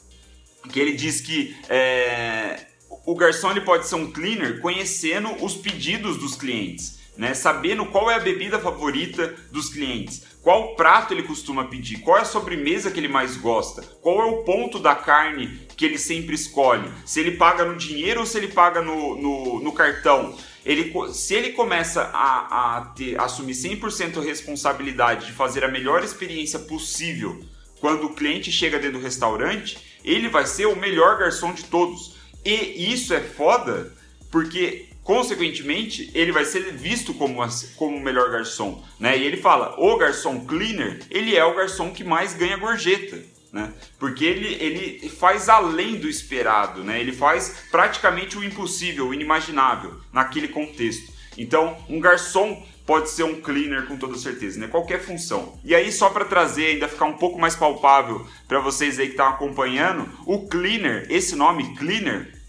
que 0.71 0.79
ele 0.79 0.93
diz 0.93 1.21
que 1.21 1.57
é, 1.69 2.67
o 3.07 3.15
garçom 3.15 3.51
ele 3.53 3.63
pode 3.63 3.87
ser 3.87 3.95
um 3.95 4.11
cleaner 4.11 4.61
conhecendo 4.61 5.29
os 5.43 5.55
pedidos 5.55 6.19
dos 6.19 6.37
clientes, 6.37 6.99
né? 7.17 7.35
sabendo 7.35 7.87
qual 7.87 8.11
é 8.11 8.15
a 8.15 8.21
bebida 8.21 8.59
favorita 8.59 9.35
dos 9.51 9.69
clientes, 9.69 10.25
qual 10.43 10.75
prato 10.75 11.15
ele 11.15 11.23
costuma 11.23 11.65
pedir, 11.65 11.99
qual 11.99 12.19
é 12.19 12.23
a 12.23 12.25
sobremesa 12.25 12.91
que 12.91 12.99
ele 12.99 13.09
mais 13.09 13.37
gosta, 13.37 13.83
qual 14.01 14.21
é 14.21 14.25
o 14.25 14.43
ponto 14.43 14.79
da 14.79 14.95
carne 14.95 15.61
que 15.77 15.85
ele 15.85 15.99
sempre 15.99 16.35
escolhe, 16.35 16.91
se 17.05 17.21
ele 17.21 17.33
paga 17.33 17.65
no 17.65 17.77
dinheiro 17.77 18.21
ou 18.21 18.27
se 18.27 18.39
ele 18.39 18.49
paga 18.49 18.83
no, 18.83 19.17
no, 19.17 19.61
no 19.61 19.73
cartão. 19.73 20.37
Ele, 20.65 20.93
se 21.13 21.35
ele 21.35 21.51
começa 21.51 22.03
a, 22.13 22.77
a, 22.77 22.81
ter, 22.87 23.19
a 23.19 23.25
assumir 23.25 23.53
100% 23.53 24.23
responsabilidade 24.23 25.27
de 25.27 25.33
fazer 25.33 25.65
a 25.65 25.69
melhor 25.69 26.05
experiência 26.05 26.59
possível 26.61 27.43
quando 27.81 28.07
o 28.07 28.15
cliente 28.15 28.53
chega 28.53 28.79
dentro 28.79 29.01
do 29.01 29.05
restaurante, 29.05 29.77
ele 30.05 30.29
vai 30.29 30.47
ser 30.47 30.67
o 30.67 30.77
melhor 30.77 31.19
garçom 31.19 31.53
de 31.53 31.65
todos. 31.65 32.15
E 32.45 32.93
isso 32.93 33.13
é 33.13 33.21
foda 33.21 33.93
porque, 34.31 34.89
consequentemente, 35.03 36.11
ele 36.15 36.33
vai 36.33 36.45
ser 36.45 36.73
visto 36.73 37.15
como, 37.15 37.41
como 37.77 37.97
o 37.97 38.01
melhor 38.01 38.31
garçom. 38.31 38.83
Né? 38.99 39.19
E 39.19 39.25
ele 39.25 39.37
fala: 39.37 39.75
o 39.79 39.97
garçom 39.97 40.45
cleaner, 40.45 41.01
ele 41.11 41.37
é 41.37 41.45
o 41.45 41.55
garçom 41.55 41.91
que 41.93 42.05
mais 42.05 42.35
ganha 42.35 42.57
gorjeta. 42.57 43.23
Né? 43.53 43.71
Porque 43.99 44.25
ele, 44.25 44.55
ele 44.55 45.09
faz 45.11 45.49
além 45.49 45.97
do 45.97 46.09
esperado, 46.09 46.83
né? 46.83 46.99
ele 46.99 47.13
faz 47.13 47.67
praticamente 47.71 48.39
o 48.39 48.43
impossível, 48.43 49.09
o 49.09 49.15
inimaginável 49.15 50.01
naquele 50.11 50.49
contexto. 50.49 51.13
Então, 51.37 51.77
um 51.89 52.01
garçom 52.01 52.67
pode 52.87 53.11
ser 53.11 53.25
um 53.25 53.41
cleaner 53.41 53.87
com 53.87 53.97
toda 53.97 54.17
certeza, 54.19 54.59
né? 54.59 54.67
Qualquer 54.67 55.01
função. 55.01 55.59
E 55.65 55.75
aí 55.75 55.93
só 55.93 56.11
para 56.11 56.25
trazer 56.25 56.67
ainda 56.67 56.89
ficar 56.89 57.05
um 57.05 57.17
pouco 57.17 57.39
mais 57.39 57.55
palpável 57.55 58.27
para 58.49 58.61
vocês 58.61 58.99
aí 58.99 59.07
que 59.07 59.13
estão 59.13 59.29
acompanhando, 59.29 60.09
o 60.27 60.49
cleaner, 60.49 61.07
esse 61.09 61.37
nome 61.37 61.75
cleaner 61.77 62.42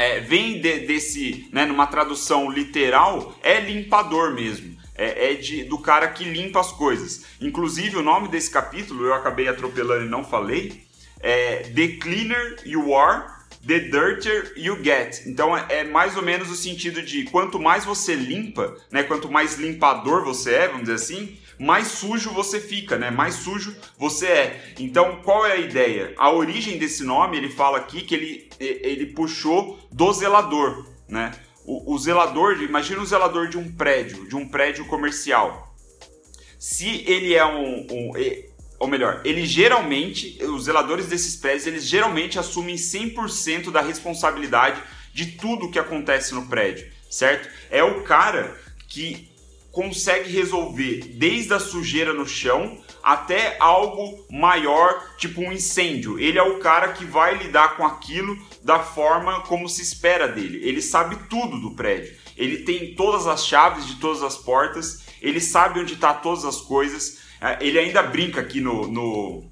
é, 0.00 0.18
vem 0.20 0.60
de, 0.60 0.80
desse, 0.80 1.46
né, 1.52 1.66
numa 1.66 1.86
tradução 1.86 2.50
literal, 2.50 3.36
é 3.42 3.60
limpador 3.60 4.34
mesmo. 4.34 4.80
É, 4.94 5.32
é 5.32 5.34
de, 5.34 5.64
do 5.64 5.78
cara 5.78 6.08
que 6.08 6.24
limpa 6.24 6.60
as 6.60 6.72
coisas. 6.72 7.24
Inclusive, 7.40 7.96
o 7.96 8.02
nome 8.02 8.28
desse 8.28 8.50
capítulo, 8.50 9.04
eu 9.04 9.14
acabei 9.14 9.46
atropelando 9.48 10.04
e 10.04 10.08
não 10.08 10.24
falei, 10.24 10.84
é 11.20 11.70
The 11.74 11.88
Cleaner 11.98 12.62
You 12.64 12.94
Are, 12.94 13.24
The 13.66 13.78
dirtier 13.78 14.52
you 14.56 14.82
get. 14.82 15.26
Então 15.26 15.56
é, 15.56 15.66
é 15.68 15.84
mais 15.84 16.16
ou 16.16 16.22
menos 16.22 16.50
o 16.50 16.56
sentido 16.56 17.02
de 17.02 17.24
quanto 17.24 17.58
mais 17.58 17.84
você 17.84 18.14
limpa, 18.14 18.74
né? 18.90 19.02
Quanto 19.02 19.30
mais 19.30 19.58
limpador 19.58 20.24
você 20.24 20.54
é, 20.54 20.66
vamos 20.68 20.82
dizer 20.82 20.94
assim, 20.94 21.38
mais 21.60 21.88
sujo 21.88 22.30
você 22.30 22.58
fica, 22.58 22.96
né? 22.96 23.10
Mais 23.10 23.34
sujo 23.34 23.76
você 23.98 24.26
é. 24.26 24.72
Então, 24.78 25.20
qual 25.22 25.44
é 25.44 25.52
a 25.52 25.56
ideia? 25.56 26.14
A 26.16 26.32
origem 26.32 26.78
desse 26.78 27.04
nome, 27.04 27.36
ele 27.36 27.50
fala 27.50 27.76
aqui 27.76 28.00
que 28.00 28.14
ele, 28.14 28.48
ele 28.58 29.06
puxou 29.08 29.78
do 29.92 30.10
zelador, 30.10 30.88
né? 31.06 31.32
O, 31.66 31.94
o 31.94 31.98
zelador, 31.98 32.62
imagina 32.62 33.02
o 33.02 33.04
zelador 33.04 33.48
de 33.48 33.58
um 33.58 33.70
prédio, 33.70 34.26
de 34.26 34.34
um 34.34 34.48
prédio 34.48 34.86
comercial. 34.86 35.76
Se 36.58 37.04
ele 37.06 37.34
é 37.34 37.44
um, 37.44 37.86
um 37.90 38.12
ou 38.78 38.88
melhor, 38.88 39.20
ele 39.22 39.44
geralmente, 39.44 40.42
os 40.42 40.64
zeladores 40.64 41.08
desses 41.08 41.36
prédios, 41.36 41.66
eles 41.66 41.84
geralmente 41.84 42.38
assumem 42.38 42.76
100% 42.76 43.70
da 43.70 43.82
responsabilidade 43.82 44.82
de 45.12 45.32
tudo 45.32 45.70
que 45.70 45.78
acontece 45.78 46.34
no 46.34 46.46
prédio, 46.46 46.90
certo? 47.10 47.50
É 47.70 47.84
o 47.84 48.02
cara 48.02 48.58
que 48.88 49.29
consegue 49.70 50.30
resolver 50.30 51.14
desde 51.14 51.54
a 51.54 51.60
sujeira 51.60 52.12
no 52.12 52.26
chão 52.26 52.78
até 53.02 53.56
algo 53.58 54.26
maior, 54.30 55.16
tipo 55.16 55.40
um 55.40 55.52
incêndio. 55.52 56.18
Ele 56.18 56.38
é 56.38 56.42
o 56.42 56.58
cara 56.58 56.92
que 56.92 57.04
vai 57.04 57.36
lidar 57.36 57.76
com 57.76 57.86
aquilo 57.86 58.36
da 58.62 58.80
forma 58.80 59.42
como 59.42 59.68
se 59.68 59.82
espera 59.82 60.28
dele. 60.28 60.60
Ele 60.62 60.82
sabe 60.82 61.16
tudo 61.28 61.58
do 61.58 61.74
prédio. 61.74 62.14
Ele 62.36 62.58
tem 62.58 62.94
todas 62.94 63.26
as 63.26 63.46
chaves 63.46 63.86
de 63.86 63.96
todas 63.96 64.22
as 64.22 64.36
portas, 64.36 65.04
ele 65.20 65.40
sabe 65.40 65.80
onde 65.80 65.94
está 65.94 66.14
todas 66.14 66.44
as 66.44 66.60
coisas 66.60 67.20
é, 67.40 67.58
ele 67.60 67.78
ainda 67.78 68.02
brinca 68.02 68.40
aqui 68.40 68.60
no, 68.60 68.86
no 68.86 69.44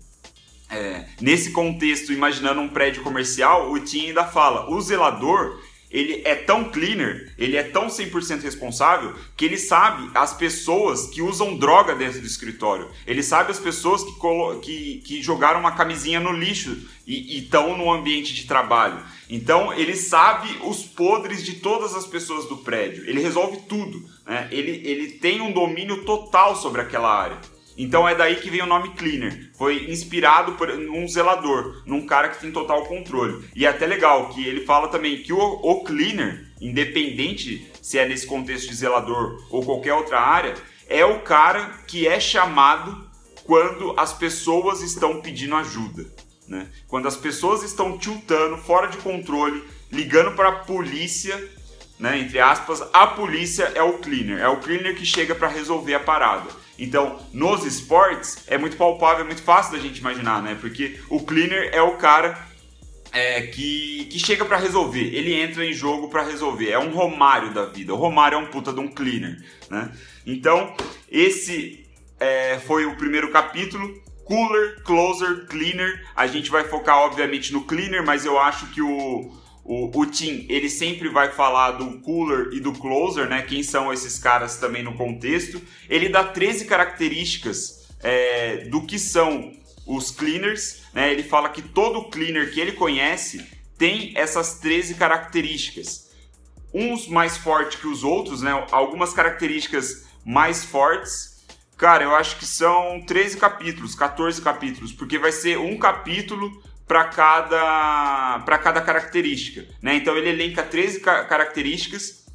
é, 0.71 1.07
nesse 1.21 1.51
contexto, 1.53 2.13
imaginando 2.13 2.61
um 2.61 2.69
prédio 2.69 3.03
comercial, 3.03 3.71
o 3.73 3.81
Tim 3.81 4.09
ainda 4.09 4.25
fala: 4.25 4.71
o 4.71 4.79
zelador 4.81 5.59
ele 5.90 6.23
é 6.25 6.35
tão 6.35 6.64
cleaner, 6.64 7.33
ele 7.38 7.57
é 7.57 7.62
tão 7.62 7.87
100% 7.87 8.42
responsável 8.42 9.14
que 9.37 9.45
ele 9.45 9.57
sabe 9.57 10.11
as 10.14 10.35
pessoas 10.35 11.07
que 11.07 11.23
usam 11.23 11.57
droga 11.57 11.95
dentro 11.95 12.21
do 12.21 12.26
escritório. 12.26 12.88
Ele 13.07 13.23
sabe 13.23 13.50
as 13.50 13.59
pessoas 13.59 14.04
que, 14.04 14.12
que, 14.61 14.99
que 15.04 15.23
jogaram 15.23 15.61
uma 15.61 15.73
camisinha 15.73 16.21
no 16.21 16.33
lixo 16.33 16.76
e 17.07 17.38
estão 17.38 17.76
no 17.76 17.90
ambiente 17.90 18.35
de 18.35 18.47
trabalho. 18.47 19.02
Então 19.30 19.73
ele 19.73 19.97
sabe 19.97 20.49
os 20.62 20.83
podres 20.83 21.42
de 21.42 21.54
todas 21.54 21.95
as 21.95 22.07
pessoas 22.07 22.47
do 22.47 22.59
prédio. 22.59 23.09
Ele 23.09 23.21
resolve 23.21 23.62
tudo. 23.68 24.04
Né? 24.26 24.49
Ele, 24.50 24.83
ele 24.85 25.12
tem 25.12 25.40
um 25.40 25.52
domínio 25.52 26.04
total 26.04 26.54
sobre 26.54 26.83
aquela 26.83 27.11
área. 27.11 27.38
Então 27.78 28.08
é 28.08 28.14
daí 28.14 28.35
que 28.35 28.50
vem 28.50 28.61
o 28.61 28.66
nome 28.66 28.90
cleaner. 28.94 29.50
Foi 29.56 29.88
inspirado 29.88 30.52
por 30.52 30.68
um 30.68 31.06
zelador, 31.06 31.85
num 31.87 32.04
cara 32.04 32.28
que 32.28 32.40
tem 32.40 32.50
total 32.50 32.85
controle. 32.85 33.49
E 33.54 33.64
é 33.64 33.68
até 33.68 33.87
legal 33.87 34.30
que 34.30 34.44
ele 34.44 34.66
fala 34.66 34.88
também 34.88 35.23
que 35.23 35.32
o, 35.32 35.38
o 35.38 35.85
cleaner, 35.85 36.44
independente 36.61 37.70
se 37.80 37.97
é 37.97 38.06
nesse 38.06 38.26
contexto 38.26 38.68
de 38.68 38.75
zelador 38.75 39.47
ou 39.49 39.64
qualquer 39.64 39.94
outra 39.94 40.20
área, 40.20 40.54
é 40.88 41.04
o 41.04 41.20
cara 41.20 41.78
que 41.87 42.08
é 42.08 42.18
chamado 42.18 43.06
quando 43.44 43.94
as 43.97 44.12
pessoas 44.12 44.82
estão 44.82 45.20
pedindo 45.20 45.54
ajuda. 45.54 46.04
Né? 46.49 46.66
Quando 46.88 47.06
as 47.06 47.16
pessoas 47.16 47.62
estão 47.62 47.97
tiltando, 47.97 48.56
fora 48.56 48.88
de 48.88 48.97
controle, 48.99 49.62
ligando 49.92 50.35
para 50.35 50.49
a 50.49 50.58
polícia, 50.64 51.49
né? 51.99 52.18
entre 52.18 52.40
aspas, 52.40 52.82
a 52.92 53.06
polícia 53.06 53.70
é 53.75 53.82
o 53.82 53.99
cleaner. 53.99 54.40
É 54.40 54.49
o 54.49 54.58
cleaner 54.58 54.97
que 54.97 55.06
chega 55.06 55.35
para 55.35 55.47
resolver 55.47 55.94
a 55.94 56.00
parada. 56.00 56.49
Então, 56.78 57.18
nos 57.32 57.64
esportes, 57.64 58.44
é 58.47 58.56
muito 58.56 58.76
palpável, 58.76 59.25
é 59.25 59.26
muito 59.26 59.42
fácil 59.42 59.73
da 59.73 59.78
gente 59.78 59.99
imaginar, 59.99 60.40
né? 60.42 60.56
Porque 60.61 61.00
o 61.08 61.20
cleaner 61.20 61.70
é 61.73 61.82
o 61.82 61.97
cara 61.97 62.38
é, 63.12 63.42
que, 63.42 64.06
que 64.11 64.18
chega 64.18 64.44
para 64.44 64.56
resolver, 64.56 65.14
ele 65.14 65.35
entra 65.35 65.64
em 65.64 65.73
jogo 65.73 66.08
para 66.08 66.23
resolver, 66.23 66.70
é 66.70 66.78
um 66.78 66.90
Romário 66.90 67.52
da 67.52 67.66
vida. 67.66 67.92
O 67.92 67.97
Romário 67.97 68.37
é 68.37 68.38
um 68.38 68.47
puta 68.47 68.73
de 68.73 68.80
um 68.80 68.88
cleaner, 68.88 69.42
né? 69.68 69.90
Então, 70.25 70.75
esse 71.11 71.85
é, 72.20 72.58
foi 72.61 72.87
o 72.87 72.97
primeiro 72.97 73.30
capítulo. 73.30 74.06
Cooler, 74.25 74.82
closer, 74.85 75.47
cleaner. 75.47 76.06
A 76.14 76.26
gente 76.26 76.50
vai 76.50 76.62
focar, 76.64 76.99
obviamente, 76.99 77.50
no 77.50 77.62
cleaner, 77.64 78.04
mas 78.04 78.26
eu 78.26 78.38
acho 78.38 78.66
que 78.66 78.82
o, 78.82 79.32
O, 79.69 79.91
o 79.95 80.07
Tim, 80.07 80.47
ele 80.49 80.71
sempre 80.71 81.11
vai 81.11 81.31
falar 81.31 81.73
do 81.73 82.01
cooler 82.01 82.55
e 82.55 82.59
do 82.59 82.73
closer, 82.73 83.29
né? 83.29 83.43
Quem 83.43 83.63
são 83.63 83.93
esses 83.93 84.19
caras 84.19 84.57
também 84.57 84.83
no 84.83 84.95
contexto. 84.95 85.61
Ele 85.91 86.09
dá 86.09 86.25
13 86.25 86.65
características 86.65 87.87
é, 88.01 88.65
do 88.71 88.81
que 88.87 88.99
são 88.99 89.53
os 89.87 90.11
cleaners, 90.11 90.85
né? 90.95 91.13
Ele 91.13 91.23
fala 91.23 91.51
que 91.51 91.61
todo 91.61 92.09
cleaner 92.09 92.51
que 92.51 92.59
ele 92.59 92.73
conhece 92.73 93.47
tem 93.77 94.15
essas 94.17 94.59
13 94.59 94.95
características. 94.95 96.13
Uns 96.73 97.07
mais 97.07 97.37
fortes 97.37 97.79
que 97.79 97.89
os 97.89 98.03
outros, 98.03 98.41
né? 98.41 98.67
Algumas 98.71 99.13
características 99.13 100.07
mais 100.25 100.65
fortes. 100.65 101.45
Cara, 101.77 102.05
eu 102.05 102.15
acho 102.15 102.39
que 102.39 102.47
são 102.47 103.03
13 103.07 103.37
capítulos, 103.37 103.95
14 103.95 104.41
capítulos, 104.41 104.93
porque 104.95 105.19
vai 105.19 105.31
ser 105.31 105.59
um 105.59 105.77
capítulo 105.77 106.51
para 106.88 107.04
cada, 107.04 108.40
para 108.47 108.59
cada 108.59 108.80
característica. 108.80 109.66
Né? 109.83 109.97
Então 109.97 110.16
ele 110.16 110.30
elenca 110.30 110.62
13 110.62 111.00
ca 111.00 111.25
características 111.25 112.26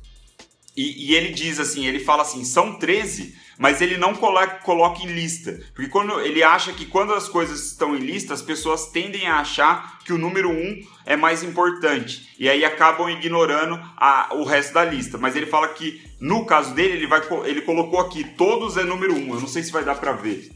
e, 0.77 1.09
e, 1.09 1.15
ele 1.15 1.33
diz 1.33 1.59
assim, 1.59 1.85
ele 1.85 1.99
fala 1.99 2.23
assim, 2.23 2.43
são 2.43 2.73
13, 2.73 3.35
mas 3.59 3.79
ele 3.79 3.95
não 3.95 4.15
coloca, 4.15 4.55
coloca 4.63 5.03
em 5.03 5.07
lista. 5.07 5.59
Porque 5.75 5.89
quando 5.89 6.19
ele 6.21 6.41
acha 6.41 6.73
que 6.73 6.85
quando 6.85 7.13
as 7.13 7.27
coisas 7.27 7.63
estão 7.71 7.95
em 7.95 7.99
lista, 7.99 8.33
as 8.33 8.41
pessoas 8.41 8.87
tendem 8.87 9.27
a 9.27 9.39
achar 9.39 9.99
que 10.03 10.11
o 10.11 10.17
número 10.17 10.49
1 10.49 10.87
é 11.05 11.15
mais 11.15 11.43
importante. 11.43 12.33
E 12.39 12.49
aí 12.49 12.65
acabam 12.65 13.07
ignorando 13.09 13.79
a, 13.95 14.29
o 14.33 14.43
resto 14.43 14.73
da 14.73 14.83
lista. 14.83 15.17
Mas 15.19 15.35
ele 15.35 15.45
fala 15.45 15.67
que, 15.67 16.01
no 16.19 16.43
caso 16.45 16.73
dele, 16.73 16.93
ele, 16.93 17.07
vai, 17.07 17.21
ele 17.45 17.61
colocou 17.61 17.99
aqui, 17.99 18.23
todos 18.23 18.75
é 18.75 18.83
número 18.83 19.13
1. 19.13 19.33
Eu 19.35 19.41
não 19.41 19.47
sei 19.47 19.61
se 19.61 19.71
vai 19.71 19.83
dar 19.83 19.95
para 19.95 20.13
ver. 20.13 20.51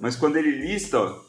Mas 0.00 0.14
quando 0.14 0.36
ele 0.36 0.52
lista, 0.52 1.00
ó, 1.00 1.25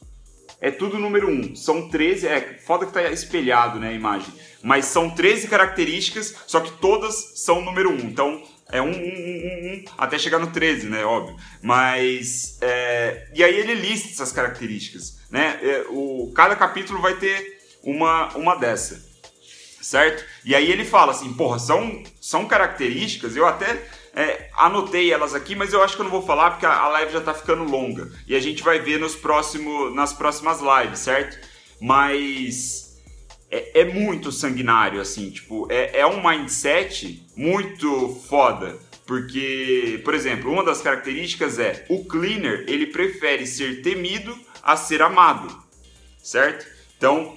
é 0.60 0.72
tudo 0.72 1.00
número 1.00 1.30
1. 1.30 1.56
São 1.56 1.90
13, 1.90 2.28
é 2.28 2.58
foda 2.66 2.86
que 2.86 2.94
tá 2.94 3.04
espelhado 3.12 3.80
né, 3.80 3.90
a 3.90 3.94
imagem. 3.94 4.34
Mas 4.64 4.86
são 4.86 5.10
13 5.10 5.48
características, 5.48 6.36
só 6.48 6.60
que 6.60 6.72
todas 6.80 7.34
são 7.36 7.62
número 7.62 7.92
1. 7.92 7.98
Então 8.00 8.44
é 8.70 8.82
1, 8.82 8.86
1, 8.86 8.90
1, 8.90 8.94
1, 8.94 9.86
até 9.98 10.18
chegar 10.18 10.40
no 10.40 10.48
13, 10.48 10.88
né? 10.88 11.06
Óbvio. 11.06 11.36
Mas. 11.62 12.58
É, 12.62 13.30
e 13.34 13.44
aí 13.44 13.56
ele 13.56 13.76
lista 13.76 14.10
essas 14.10 14.32
características. 14.32 15.20
Né? 15.30 15.60
É, 15.62 15.86
o, 15.90 16.32
cada 16.36 16.56
capítulo 16.56 17.02
vai 17.02 17.16
ter 17.16 17.60
uma, 17.84 18.36
uma 18.36 18.56
dessa. 18.56 19.06
Certo? 19.82 20.26
E 20.44 20.54
aí 20.54 20.70
ele 20.70 20.84
fala 20.84 21.12
assim, 21.12 21.34
porra, 21.34 21.60
são, 21.60 22.04
são 22.20 22.46
características, 22.46 23.38
eu 23.38 23.48
até 23.48 23.88
é, 24.18 24.50
anotei 24.56 25.14
elas 25.14 25.36
aqui, 25.36 25.56
mas 25.56 25.72
eu 25.72 25.84
acho 25.84 25.96
que 25.96 26.02
eu 26.02 26.06
não 26.06 26.12
vou 26.12 26.24
falar 26.24 26.50
porque 26.50 26.66
a 26.66 26.88
live 26.88 27.14
já 27.14 27.20
está 27.20 27.36
ficando 27.36 27.64
longa. 27.64 28.12
E 28.28 28.36
a 28.36 28.40
gente 28.40 28.64
vai 28.64 28.80
ver 28.80 29.00
nos 29.00 29.16
próximo, 29.16 29.92
nas 29.92 30.12
próximas 30.12 30.60
lives, 30.60 30.98
certo? 30.98 31.38
Mas 31.80 33.00
é, 33.52 33.82
é 33.82 33.86
muito 33.86 34.32
sanguinário, 34.32 35.00
assim, 35.00 35.30
tipo, 35.30 35.68
é, 35.72 36.00
é 36.00 36.08
um 36.08 36.28
mindset 36.28 37.24
muito 37.36 38.20
foda. 38.28 38.80
Porque, 39.06 40.02
por 40.04 40.16
exemplo, 40.16 40.52
uma 40.52 40.64
das 40.64 40.82
características 40.82 41.60
é 41.60 41.86
o 41.88 42.04
cleaner, 42.04 42.66
ele 42.68 42.88
prefere 42.88 43.46
ser 43.46 43.84
temido 43.84 44.36
a 44.64 44.76
ser 44.76 45.04
amado, 45.04 45.48
certo? 46.18 46.66
Então, 46.98 47.36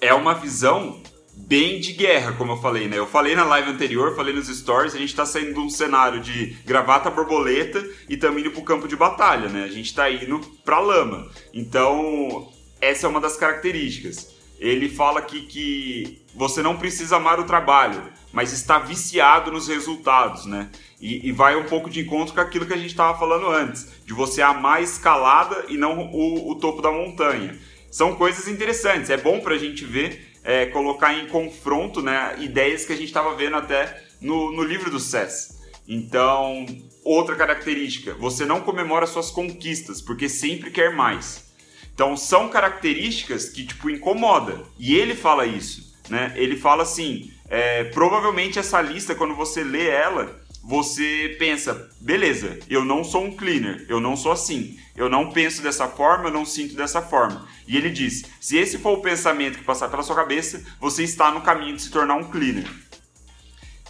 é 0.00 0.14
uma 0.14 0.32
visão 0.32 1.02
bem 1.46 1.80
de 1.80 1.92
guerra, 1.92 2.32
como 2.32 2.52
eu 2.52 2.56
falei, 2.56 2.88
né? 2.88 2.98
Eu 2.98 3.06
falei 3.06 3.34
na 3.34 3.44
live 3.44 3.70
anterior, 3.70 4.14
falei 4.16 4.34
nos 4.34 4.48
stories, 4.48 4.94
a 4.94 4.98
gente 4.98 5.14
tá 5.14 5.24
saindo 5.24 5.54
de 5.54 5.60
um 5.60 5.70
cenário 5.70 6.20
de 6.20 6.56
gravata 6.66 7.10
borboleta 7.10 7.84
e 8.08 8.16
também 8.16 8.40
indo 8.40 8.50
pro 8.50 8.62
campo 8.62 8.88
de 8.88 8.96
batalha, 8.96 9.48
né? 9.48 9.64
A 9.64 9.70
gente 9.70 9.94
tá 9.94 10.10
indo 10.10 10.40
pra 10.64 10.78
lama. 10.80 11.30
Então, 11.54 12.50
essa 12.80 13.06
é 13.06 13.10
uma 13.10 13.20
das 13.20 13.36
características. 13.36 14.36
Ele 14.58 14.88
fala 14.88 15.20
aqui 15.20 15.42
que 15.42 16.20
você 16.34 16.62
não 16.62 16.76
precisa 16.76 17.16
amar 17.16 17.38
o 17.38 17.44
trabalho, 17.44 18.02
mas 18.32 18.52
está 18.52 18.78
viciado 18.78 19.52
nos 19.52 19.68
resultados, 19.68 20.44
né? 20.46 20.68
E, 21.00 21.28
e 21.28 21.32
vai 21.32 21.56
um 21.56 21.64
pouco 21.64 21.88
de 21.88 22.00
encontro 22.00 22.34
com 22.34 22.40
aquilo 22.40 22.66
que 22.66 22.74
a 22.74 22.76
gente 22.76 22.90
estava 22.90 23.16
falando 23.16 23.48
antes, 23.48 23.86
de 24.04 24.12
você 24.12 24.42
amar 24.42 24.78
a 24.78 24.82
escalada 24.82 25.64
e 25.68 25.76
não 25.76 26.10
o, 26.12 26.50
o 26.50 26.54
topo 26.56 26.82
da 26.82 26.90
montanha. 26.90 27.56
São 27.90 28.16
coisas 28.16 28.48
interessantes, 28.48 29.08
é 29.08 29.16
bom 29.16 29.40
para 29.40 29.54
a 29.54 29.58
gente 29.58 29.84
ver 29.84 30.27
é, 30.44 30.66
colocar 30.66 31.14
em 31.14 31.26
confronto 31.28 32.02
né, 32.02 32.36
ideias 32.38 32.84
que 32.84 32.92
a 32.92 32.96
gente 32.96 33.08
estava 33.08 33.34
vendo 33.34 33.56
até 33.56 34.02
no, 34.20 34.52
no 34.52 34.62
livro 34.62 34.90
do 34.90 35.00
SES. 35.00 35.58
Então, 35.86 36.66
outra 37.02 37.34
característica, 37.34 38.14
você 38.14 38.44
não 38.44 38.60
comemora 38.60 39.06
suas 39.06 39.30
conquistas, 39.30 40.02
porque 40.02 40.28
sempre 40.28 40.70
quer 40.70 40.94
mais. 40.94 41.48
Então, 41.94 42.16
são 42.16 42.48
características 42.48 43.48
que, 43.48 43.66
tipo, 43.66 43.90
incomoda. 43.90 44.62
E 44.78 44.94
ele 44.94 45.14
fala 45.14 45.46
isso, 45.46 45.96
né? 46.08 46.32
Ele 46.36 46.56
fala 46.56 46.82
assim, 46.82 47.32
é, 47.48 47.84
provavelmente 47.84 48.58
essa 48.58 48.80
lista, 48.80 49.14
quando 49.14 49.34
você 49.34 49.64
lê 49.64 49.88
ela, 49.88 50.38
você 50.68 51.34
pensa, 51.38 51.88
beleza, 51.98 52.58
eu 52.68 52.84
não 52.84 53.02
sou 53.02 53.24
um 53.24 53.34
cleaner, 53.34 53.86
eu 53.88 53.98
não 54.00 54.14
sou 54.14 54.32
assim, 54.32 54.78
eu 54.94 55.08
não 55.08 55.30
penso 55.30 55.62
dessa 55.62 55.88
forma, 55.88 56.28
eu 56.28 56.30
não 56.30 56.44
sinto 56.44 56.76
dessa 56.76 57.00
forma. 57.00 57.48
E 57.66 57.74
ele 57.74 57.88
diz: 57.88 58.26
se 58.38 58.58
esse 58.58 58.76
for 58.76 58.98
o 58.98 59.00
pensamento 59.00 59.56
que 59.56 59.64
passar 59.64 59.88
pela 59.88 60.02
sua 60.02 60.14
cabeça, 60.14 60.62
você 60.78 61.02
está 61.02 61.30
no 61.30 61.40
caminho 61.40 61.74
de 61.74 61.80
se 61.80 61.90
tornar 61.90 62.16
um 62.16 62.30
cleaner. 62.30 62.66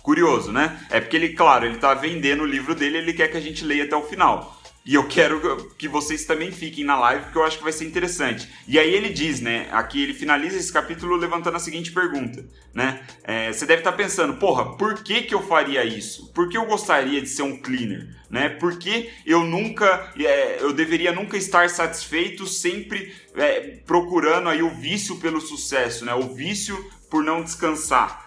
Curioso, 0.03 0.53
né? 0.53 0.81
É 0.89 1.01
porque 1.01 1.17
ele, 1.17 1.31
claro, 1.31 1.67
ele 1.67 1.75
está 1.75 1.95
vendendo 1.95 2.45
o 2.45 2.47
livro 2.47 2.77
dele, 2.77 2.99
ele 2.99 3.13
quer 3.13 3.27
que 3.27 3.37
a 3.37 3.41
gente 3.41 3.65
leia 3.65 3.83
até 3.83 3.97
o 3.97 4.07
final. 4.07 4.58
E 4.85 4.95
eu 4.95 5.07
quero 5.07 5.71
que 5.77 5.87
vocês 5.87 6.25
também 6.25 6.51
fiquem 6.51 6.83
na 6.83 6.99
live, 6.99 7.25
porque 7.25 7.39
eu 7.39 7.45
acho 7.45 7.59
que 7.59 7.63
vai 7.63 7.73
ser 7.73 7.85
interessante. 7.85 8.49
E 8.67 8.79
aí 8.79 8.95
ele 8.95 9.11
diz, 9.11 9.39
né? 9.41 9.69
Aqui 9.71 10.03
ele 10.03 10.15
finaliza 10.15 10.57
esse 10.57 10.73
capítulo 10.73 11.15
levantando 11.15 11.57
a 11.57 11.61
seguinte 11.61 11.93
pergunta, 11.93 12.43
né? 12.73 13.07
É, 13.23 13.53
você 13.53 13.67
deve 13.67 13.81
estar 13.81 13.93
pensando, 13.93 14.39
porra, 14.39 14.77
por 14.77 15.03
que, 15.03 15.23
que 15.23 15.35
eu 15.35 15.43
faria 15.43 15.85
isso? 15.85 16.33
Por 16.33 16.49
que 16.49 16.57
eu 16.57 16.65
gostaria 16.65 17.21
de 17.21 17.29
ser 17.29 17.43
um 17.43 17.59
cleaner? 17.61 18.09
Né? 18.31 18.49
Por 18.49 18.79
que 18.79 19.11
eu 19.27 19.45
nunca, 19.45 20.13
é, 20.19 20.63
eu 20.63 20.73
deveria 20.73 21.13
nunca 21.13 21.37
estar 21.37 21.69
satisfeito, 21.69 22.47
sempre 22.47 23.15
é, 23.35 23.81
procurando 23.87 24.49
aí 24.49 24.63
o 24.63 24.71
vício 24.71 25.17
pelo 25.17 25.41
sucesso, 25.41 26.05
né? 26.05 26.15
O 26.15 26.35
vício 26.35 26.77
por 27.11 27.23
não 27.23 27.43
descansar. 27.43 28.27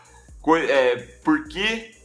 É, 0.69 0.95
por 1.23 1.47
que 1.47 2.00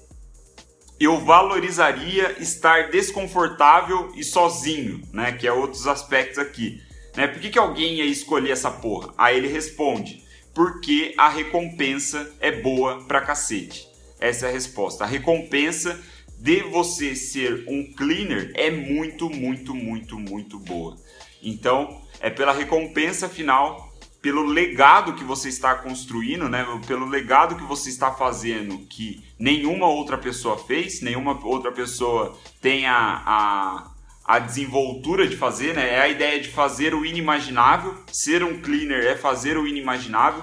eu 0.99 1.21
valorizaria 1.21 2.37
estar 2.41 2.91
desconfortável 2.91 4.13
e 4.15 4.25
sozinho, 4.25 5.03
né? 5.13 5.33
Que 5.33 5.47
é 5.47 5.53
outros 5.53 5.87
aspectos 5.87 6.39
aqui. 6.39 6.83
Né? 7.15 7.27
Por 7.27 7.41
que, 7.41 7.51
que 7.51 7.59
alguém 7.59 7.97
ia 7.97 8.05
escolher 8.05 8.51
essa 8.51 8.71
porra? 8.71 9.13
Aí 9.17 9.37
ele 9.37 9.49
responde: 9.49 10.25
porque 10.55 11.15
a 11.19 11.29
recompensa 11.29 12.35
é 12.41 12.51
boa 12.51 13.05
pra 13.05 13.21
cacete. 13.21 13.89
Essa 14.19 14.47
é 14.47 14.49
a 14.49 14.53
resposta. 14.53 15.05
A 15.05 15.07
recompensa 15.07 16.01
de 16.39 16.63
você 16.63 17.15
ser 17.15 17.65
um 17.69 17.93
cleaner 17.93 18.53
é 18.55 18.71
muito, 18.71 19.29
muito, 19.29 19.75
muito, 19.75 20.19
muito 20.19 20.59
boa. 20.59 20.97
Então, 21.43 22.01
é 22.21 22.31
pela 22.31 22.53
recompensa 22.53 23.29
final 23.29 23.86
pelo 24.27 24.43
legado 24.43 25.13
que 25.13 25.23
você 25.23 25.49
está 25.49 25.77
construindo, 25.77 26.49
né? 26.49 26.67
Pelo 26.85 27.07
legado 27.07 27.55
que 27.55 27.63
você 27.63 27.91
está 27.91 28.11
fazendo 28.11 28.77
que 28.89 29.23
nenhuma 29.39 29.87
outra 29.87 30.19
pessoa 30.19 30.59
fez, 30.59 31.01
nenhuma 31.01 31.39
outra 31.47 31.71
pessoa 31.71 32.37
tem 32.61 32.87
a, 32.87 33.23
a, 33.25 33.91
a 34.25 34.39
desenvoltura 34.41 35.29
de 35.29 35.37
fazer, 35.37 35.77
né? 35.77 35.95
É 35.95 36.01
a 36.01 36.09
ideia 36.09 36.41
de 36.41 36.49
fazer 36.49 36.93
o 36.93 37.07
inimaginável. 37.07 37.95
Ser 38.11 38.43
um 38.43 38.61
cleaner 38.61 39.07
é 39.07 39.15
fazer 39.15 39.57
o 39.57 39.65
inimaginável, 39.65 40.43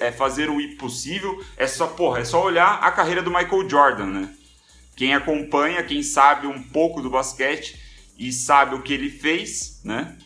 é 0.00 0.10
fazer 0.10 0.50
o 0.50 0.60
impossível. 0.60 1.40
É 1.56 1.68
só, 1.68 1.86
porra, 1.86 2.18
é 2.18 2.24
só 2.24 2.44
olhar 2.44 2.80
a 2.82 2.90
carreira 2.90 3.22
do 3.22 3.30
Michael 3.30 3.70
Jordan, 3.70 4.06
né? 4.06 4.28
Quem 4.96 5.14
acompanha, 5.14 5.84
quem 5.84 6.02
sabe 6.02 6.48
um 6.48 6.60
pouco 6.60 7.00
do 7.00 7.10
basquete 7.10 7.78
e 8.18 8.32
sabe 8.32 8.74
o 8.74 8.82
que 8.82 8.92
ele 8.92 9.08
fez, 9.08 9.80
né? 9.84 10.16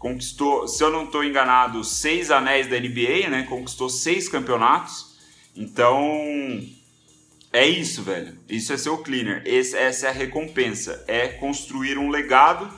Conquistou, 0.00 0.66
se 0.66 0.82
eu 0.82 0.90
não 0.90 1.04
estou 1.04 1.22
enganado, 1.22 1.84
seis 1.84 2.30
anéis 2.30 2.66
da 2.66 2.80
NBA, 2.80 3.28
né? 3.28 3.46
Conquistou 3.48 3.90
seis 3.90 4.28
campeonatos. 4.28 5.14
Então, 5.54 6.00
é 7.52 7.66
isso, 7.66 8.02
velho. 8.02 8.36
Isso 8.48 8.72
é 8.72 8.78
ser 8.78 8.88
o 8.88 8.98
cleaner. 8.98 9.42
Esse, 9.44 9.76
essa 9.76 10.06
é 10.06 10.08
a 10.08 10.12
recompensa. 10.12 11.04
É 11.06 11.28
construir 11.28 11.98
um 11.98 12.08
legado 12.08 12.68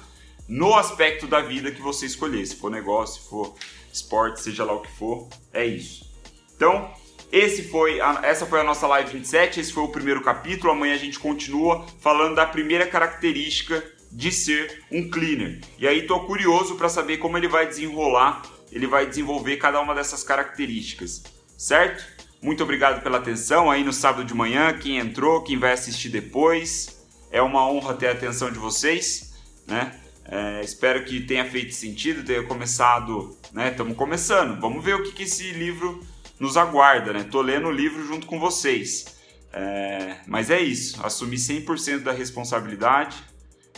no 0.48 0.74
aspecto 0.74 1.28
da 1.28 1.40
vida 1.40 1.70
que 1.70 1.80
você 1.80 2.06
escolher. 2.06 2.44
Se 2.44 2.56
for 2.56 2.70
negócio, 2.70 3.22
se 3.22 3.28
for 3.28 3.54
esporte, 3.92 4.42
seja 4.42 4.64
lá 4.64 4.72
o 4.72 4.80
que 4.80 4.90
for, 4.90 5.28
é 5.52 5.64
isso. 5.64 6.11
Então, 6.56 6.92
esse 7.30 7.62
foi 7.68 8.00
a, 8.00 8.20
essa 8.24 8.46
foi 8.46 8.61
a 8.61 8.64
nossa 8.64 8.87
live 8.88 9.12
27, 9.12 9.61
esse 9.61 9.72
foi 9.72 9.85
o 9.85 9.88
primeiro 9.88 10.22
capítulo. 10.22 10.72
Amanhã 10.72 10.94
a 10.94 10.98
gente 10.98 11.20
continua 11.20 11.87
falando 12.00 12.35
da 12.35 12.46
primeira 12.46 12.85
característica 12.85 13.80
de 14.12 14.31
ser 14.31 14.85
um 14.90 15.09
cleaner. 15.09 15.61
E 15.79 15.88
aí 15.88 16.01
estou 16.01 16.20
curioso 16.27 16.77
para 16.77 16.88
saber 16.88 17.16
como 17.16 17.38
ele 17.38 17.48
vai 17.48 17.66
desenrolar, 17.66 18.42
ele 18.70 18.87
vai 18.87 19.07
desenvolver 19.07 19.57
cada 19.57 19.81
uma 19.81 19.94
dessas 19.94 20.22
características, 20.22 21.22
certo? 21.57 22.05
Muito 22.40 22.62
obrigado 22.62 23.03
pela 23.03 23.18
atenção 23.18 23.70
aí 23.70 23.83
no 23.83 23.92
sábado 23.92 24.25
de 24.25 24.35
manhã, 24.35 24.77
quem 24.77 24.98
entrou, 24.98 25.42
quem 25.42 25.59
vai 25.59 25.72
assistir 25.72 26.09
depois. 26.09 27.01
É 27.31 27.40
uma 27.40 27.66
honra 27.66 27.94
ter 27.94 28.09
a 28.09 28.12
atenção 28.12 28.51
de 28.51 28.59
vocês, 28.59 29.33
né? 29.66 29.98
É, 30.25 30.61
espero 30.62 31.05
que 31.05 31.20
tenha 31.20 31.44
feito 31.48 31.75
sentido, 31.75 32.25
tenha 32.25 32.42
começado, 32.42 33.37
né? 33.53 33.70
Estamos 33.70 33.96
começando. 33.96 34.61
Vamos 34.61 34.85
ver 34.85 34.96
o 34.96 35.03
que, 35.03 35.12
que 35.12 35.22
esse 35.22 35.53
livro 35.53 36.01
nos 36.38 36.57
aguarda, 36.57 37.12
né? 37.12 37.25
Tô 37.25 37.40
lendo 37.40 37.68
o 37.68 37.72
livro 37.72 38.05
junto 38.07 38.27
com 38.27 38.38
vocês. 38.38 39.16
É, 39.53 40.16
mas 40.27 40.51
é 40.51 40.61
isso, 40.61 41.05
assumir 41.05 41.37
100% 41.37 42.01
da 42.01 42.12
responsabilidade, 42.12 43.16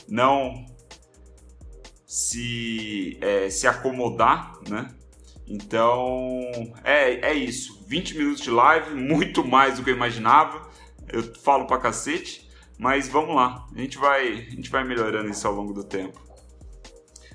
não 0.08 0.66
se, 2.06 3.18
é, 3.20 3.50
se 3.50 3.66
acomodar, 3.66 4.58
né? 4.68 4.88
Então, 5.46 6.40
é, 6.82 7.30
é 7.30 7.34
isso. 7.34 7.84
20 7.86 8.16
minutos 8.16 8.42
de 8.42 8.50
live, 8.50 8.94
muito 8.96 9.44
mais 9.44 9.76
do 9.76 9.84
que 9.84 9.90
eu 9.90 9.96
imaginava. 9.96 10.68
Eu 11.12 11.22
falo 11.42 11.66
pra 11.66 11.78
cacete, 11.78 12.48
mas 12.78 13.08
vamos 13.08 13.34
lá. 13.34 13.66
A 13.74 13.78
gente 13.78 13.98
vai, 13.98 14.32
a 14.32 14.50
gente 14.50 14.70
vai 14.70 14.84
melhorando 14.84 15.28
isso 15.30 15.46
ao 15.46 15.54
longo 15.54 15.72
do 15.72 15.84
tempo. 15.84 16.22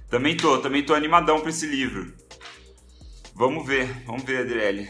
Também 0.09 0.35
tô, 0.35 0.57
também 0.57 0.83
tô 0.83 0.95
animadão 0.95 1.39
para 1.39 1.49
esse 1.49 1.67
livro. 1.67 2.13
Vamos 3.35 3.65
ver, 3.65 3.87
vamos 4.05 4.23
ver, 4.23 4.41
Adriele, 4.41 4.89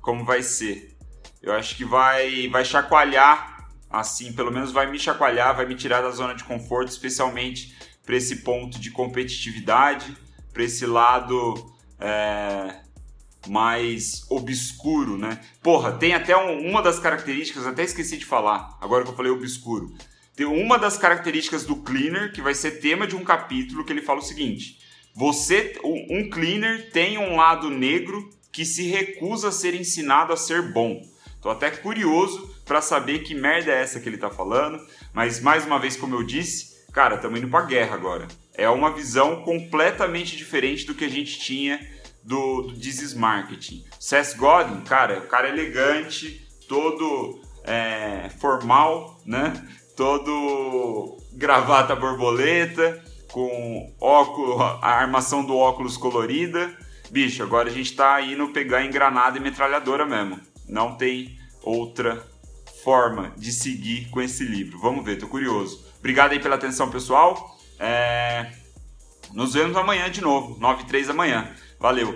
como 0.00 0.24
vai 0.24 0.42
ser. 0.42 0.96
Eu 1.40 1.52
acho 1.52 1.76
que 1.76 1.84
vai, 1.84 2.48
vai 2.48 2.64
chacoalhar, 2.64 3.53
assim, 4.00 4.32
pelo 4.32 4.52
menos 4.52 4.72
vai 4.72 4.90
me 4.90 4.98
chacoalhar, 4.98 5.56
vai 5.56 5.66
me 5.66 5.74
tirar 5.74 6.00
da 6.00 6.10
zona 6.10 6.34
de 6.34 6.44
conforto, 6.44 6.88
especialmente 6.88 7.74
para 8.04 8.16
esse 8.16 8.36
ponto 8.36 8.78
de 8.78 8.90
competitividade, 8.90 10.16
para 10.52 10.62
esse 10.62 10.86
lado 10.86 11.72
é, 11.98 12.76
mais 13.48 14.26
obscuro, 14.30 15.16
né? 15.16 15.40
Porra, 15.62 15.92
tem 15.92 16.14
até 16.14 16.36
um, 16.36 16.68
uma 16.68 16.82
das 16.82 16.98
características, 16.98 17.66
até 17.66 17.82
esqueci 17.82 18.16
de 18.16 18.24
falar, 18.24 18.76
agora 18.80 19.04
que 19.04 19.10
eu 19.10 19.16
falei 19.16 19.32
obscuro. 19.32 19.92
Tem 20.36 20.46
uma 20.46 20.78
das 20.78 20.98
características 20.98 21.64
do 21.64 21.76
cleaner 21.76 22.32
que 22.32 22.42
vai 22.42 22.54
ser 22.54 22.80
tema 22.80 23.06
de 23.06 23.14
um 23.14 23.24
capítulo 23.24 23.84
que 23.84 23.92
ele 23.92 24.02
fala 24.02 24.18
o 24.18 24.22
seguinte: 24.22 24.78
você, 25.14 25.78
um 25.84 26.28
cleaner 26.28 26.90
tem 26.90 27.16
um 27.18 27.36
lado 27.36 27.70
negro 27.70 28.30
que 28.50 28.64
se 28.64 28.88
recusa 28.88 29.48
a 29.48 29.52
ser 29.52 29.74
ensinado 29.74 30.32
a 30.32 30.36
ser 30.36 30.72
bom. 30.72 31.00
Tô 31.40 31.50
até 31.50 31.70
curioso 31.70 32.53
para 32.64 32.80
saber 32.80 33.20
que 33.20 33.34
merda 33.34 33.70
é 33.70 33.82
essa 33.82 34.00
que 34.00 34.08
ele 34.08 34.16
tá 34.16 34.30
falando, 34.30 34.80
mas 35.12 35.40
mais 35.40 35.64
uma 35.66 35.78
vez, 35.78 35.96
como 35.96 36.14
eu 36.14 36.22
disse, 36.22 36.84
cara, 36.92 37.16
estamos 37.16 37.38
indo 37.38 37.48
para 37.48 37.66
guerra 37.66 37.94
agora. 37.94 38.28
É 38.54 38.68
uma 38.68 38.92
visão 38.92 39.42
completamente 39.42 40.36
diferente 40.36 40.86
do 40.86 40.94
que 40.94 41.04
a 41.04 41.10
gente 41.10 41.38
tinha 41.38 41.80
do, 42.22 42.62
do 42.62 43.18
Marketing. 43.18 43.84
Seth 44.00 44.36
Godin, 44.36 44.80
cara, 44.82 45.18
o 45.18 45.26
cara 45.26 45.48
elegante, 45.48 46.46
todo 46.68 47.40
é, 47.64 48.30
formal, 48.40 49.20
né? 49.26 49.52
Todo 49.96 51.18
gravata 51.32 51.94
borboleta, 51.94 53.02
com 53.30 53.92
óculos, 54.00 54.60
a 54.80 54.88
armação 54.88 55.44
do 55.44 55.56
óculos 55.56 55.96
colorida. 55.96 56.72
Bicho, 57.10 57.42
agora 57.42 57.68
a 57.68 57.72
gente 57.72 57.94
tá 57.94 58.20
indo 58.20 58.48
pegar 58.48 58.84
engranada 58.84 59.38
e 59.38 59.40
metralhadora 59.40 60.06
mesmo. 60.06 60.40
Não 60.68 60.96
tem 60.96 61.38
outra 61.62 62.24
forma 62.84 63.32
de 63.36 63.50
seguir 63.50 64.10
com 64.10 64.20
esse 64.20 64.44
livro. 64.44 64.78
Vamos 64.78 65.02
ver, 65.04 65.16
tô 65.18 65.26
curioso. 65.26 65.84
Obrigado 65.98 66.32
aí 66.32 66.38
pela 66.38 66.56
atenção, 66.56 66.90
pessoal. 66.90 67.58
É... 67.78 68.52
Nos 69.32 69.54
vemos 69.54 69.76
amanhã 69.76 70.10
de 70.10 70.20
novo, 70.20 70.60
9 70.60 70.82
e 70.82 70.86
3 70.86 71.06
da 71.08 71.14
manhã. 71.14 71.50
Valeu! 71.80 72.14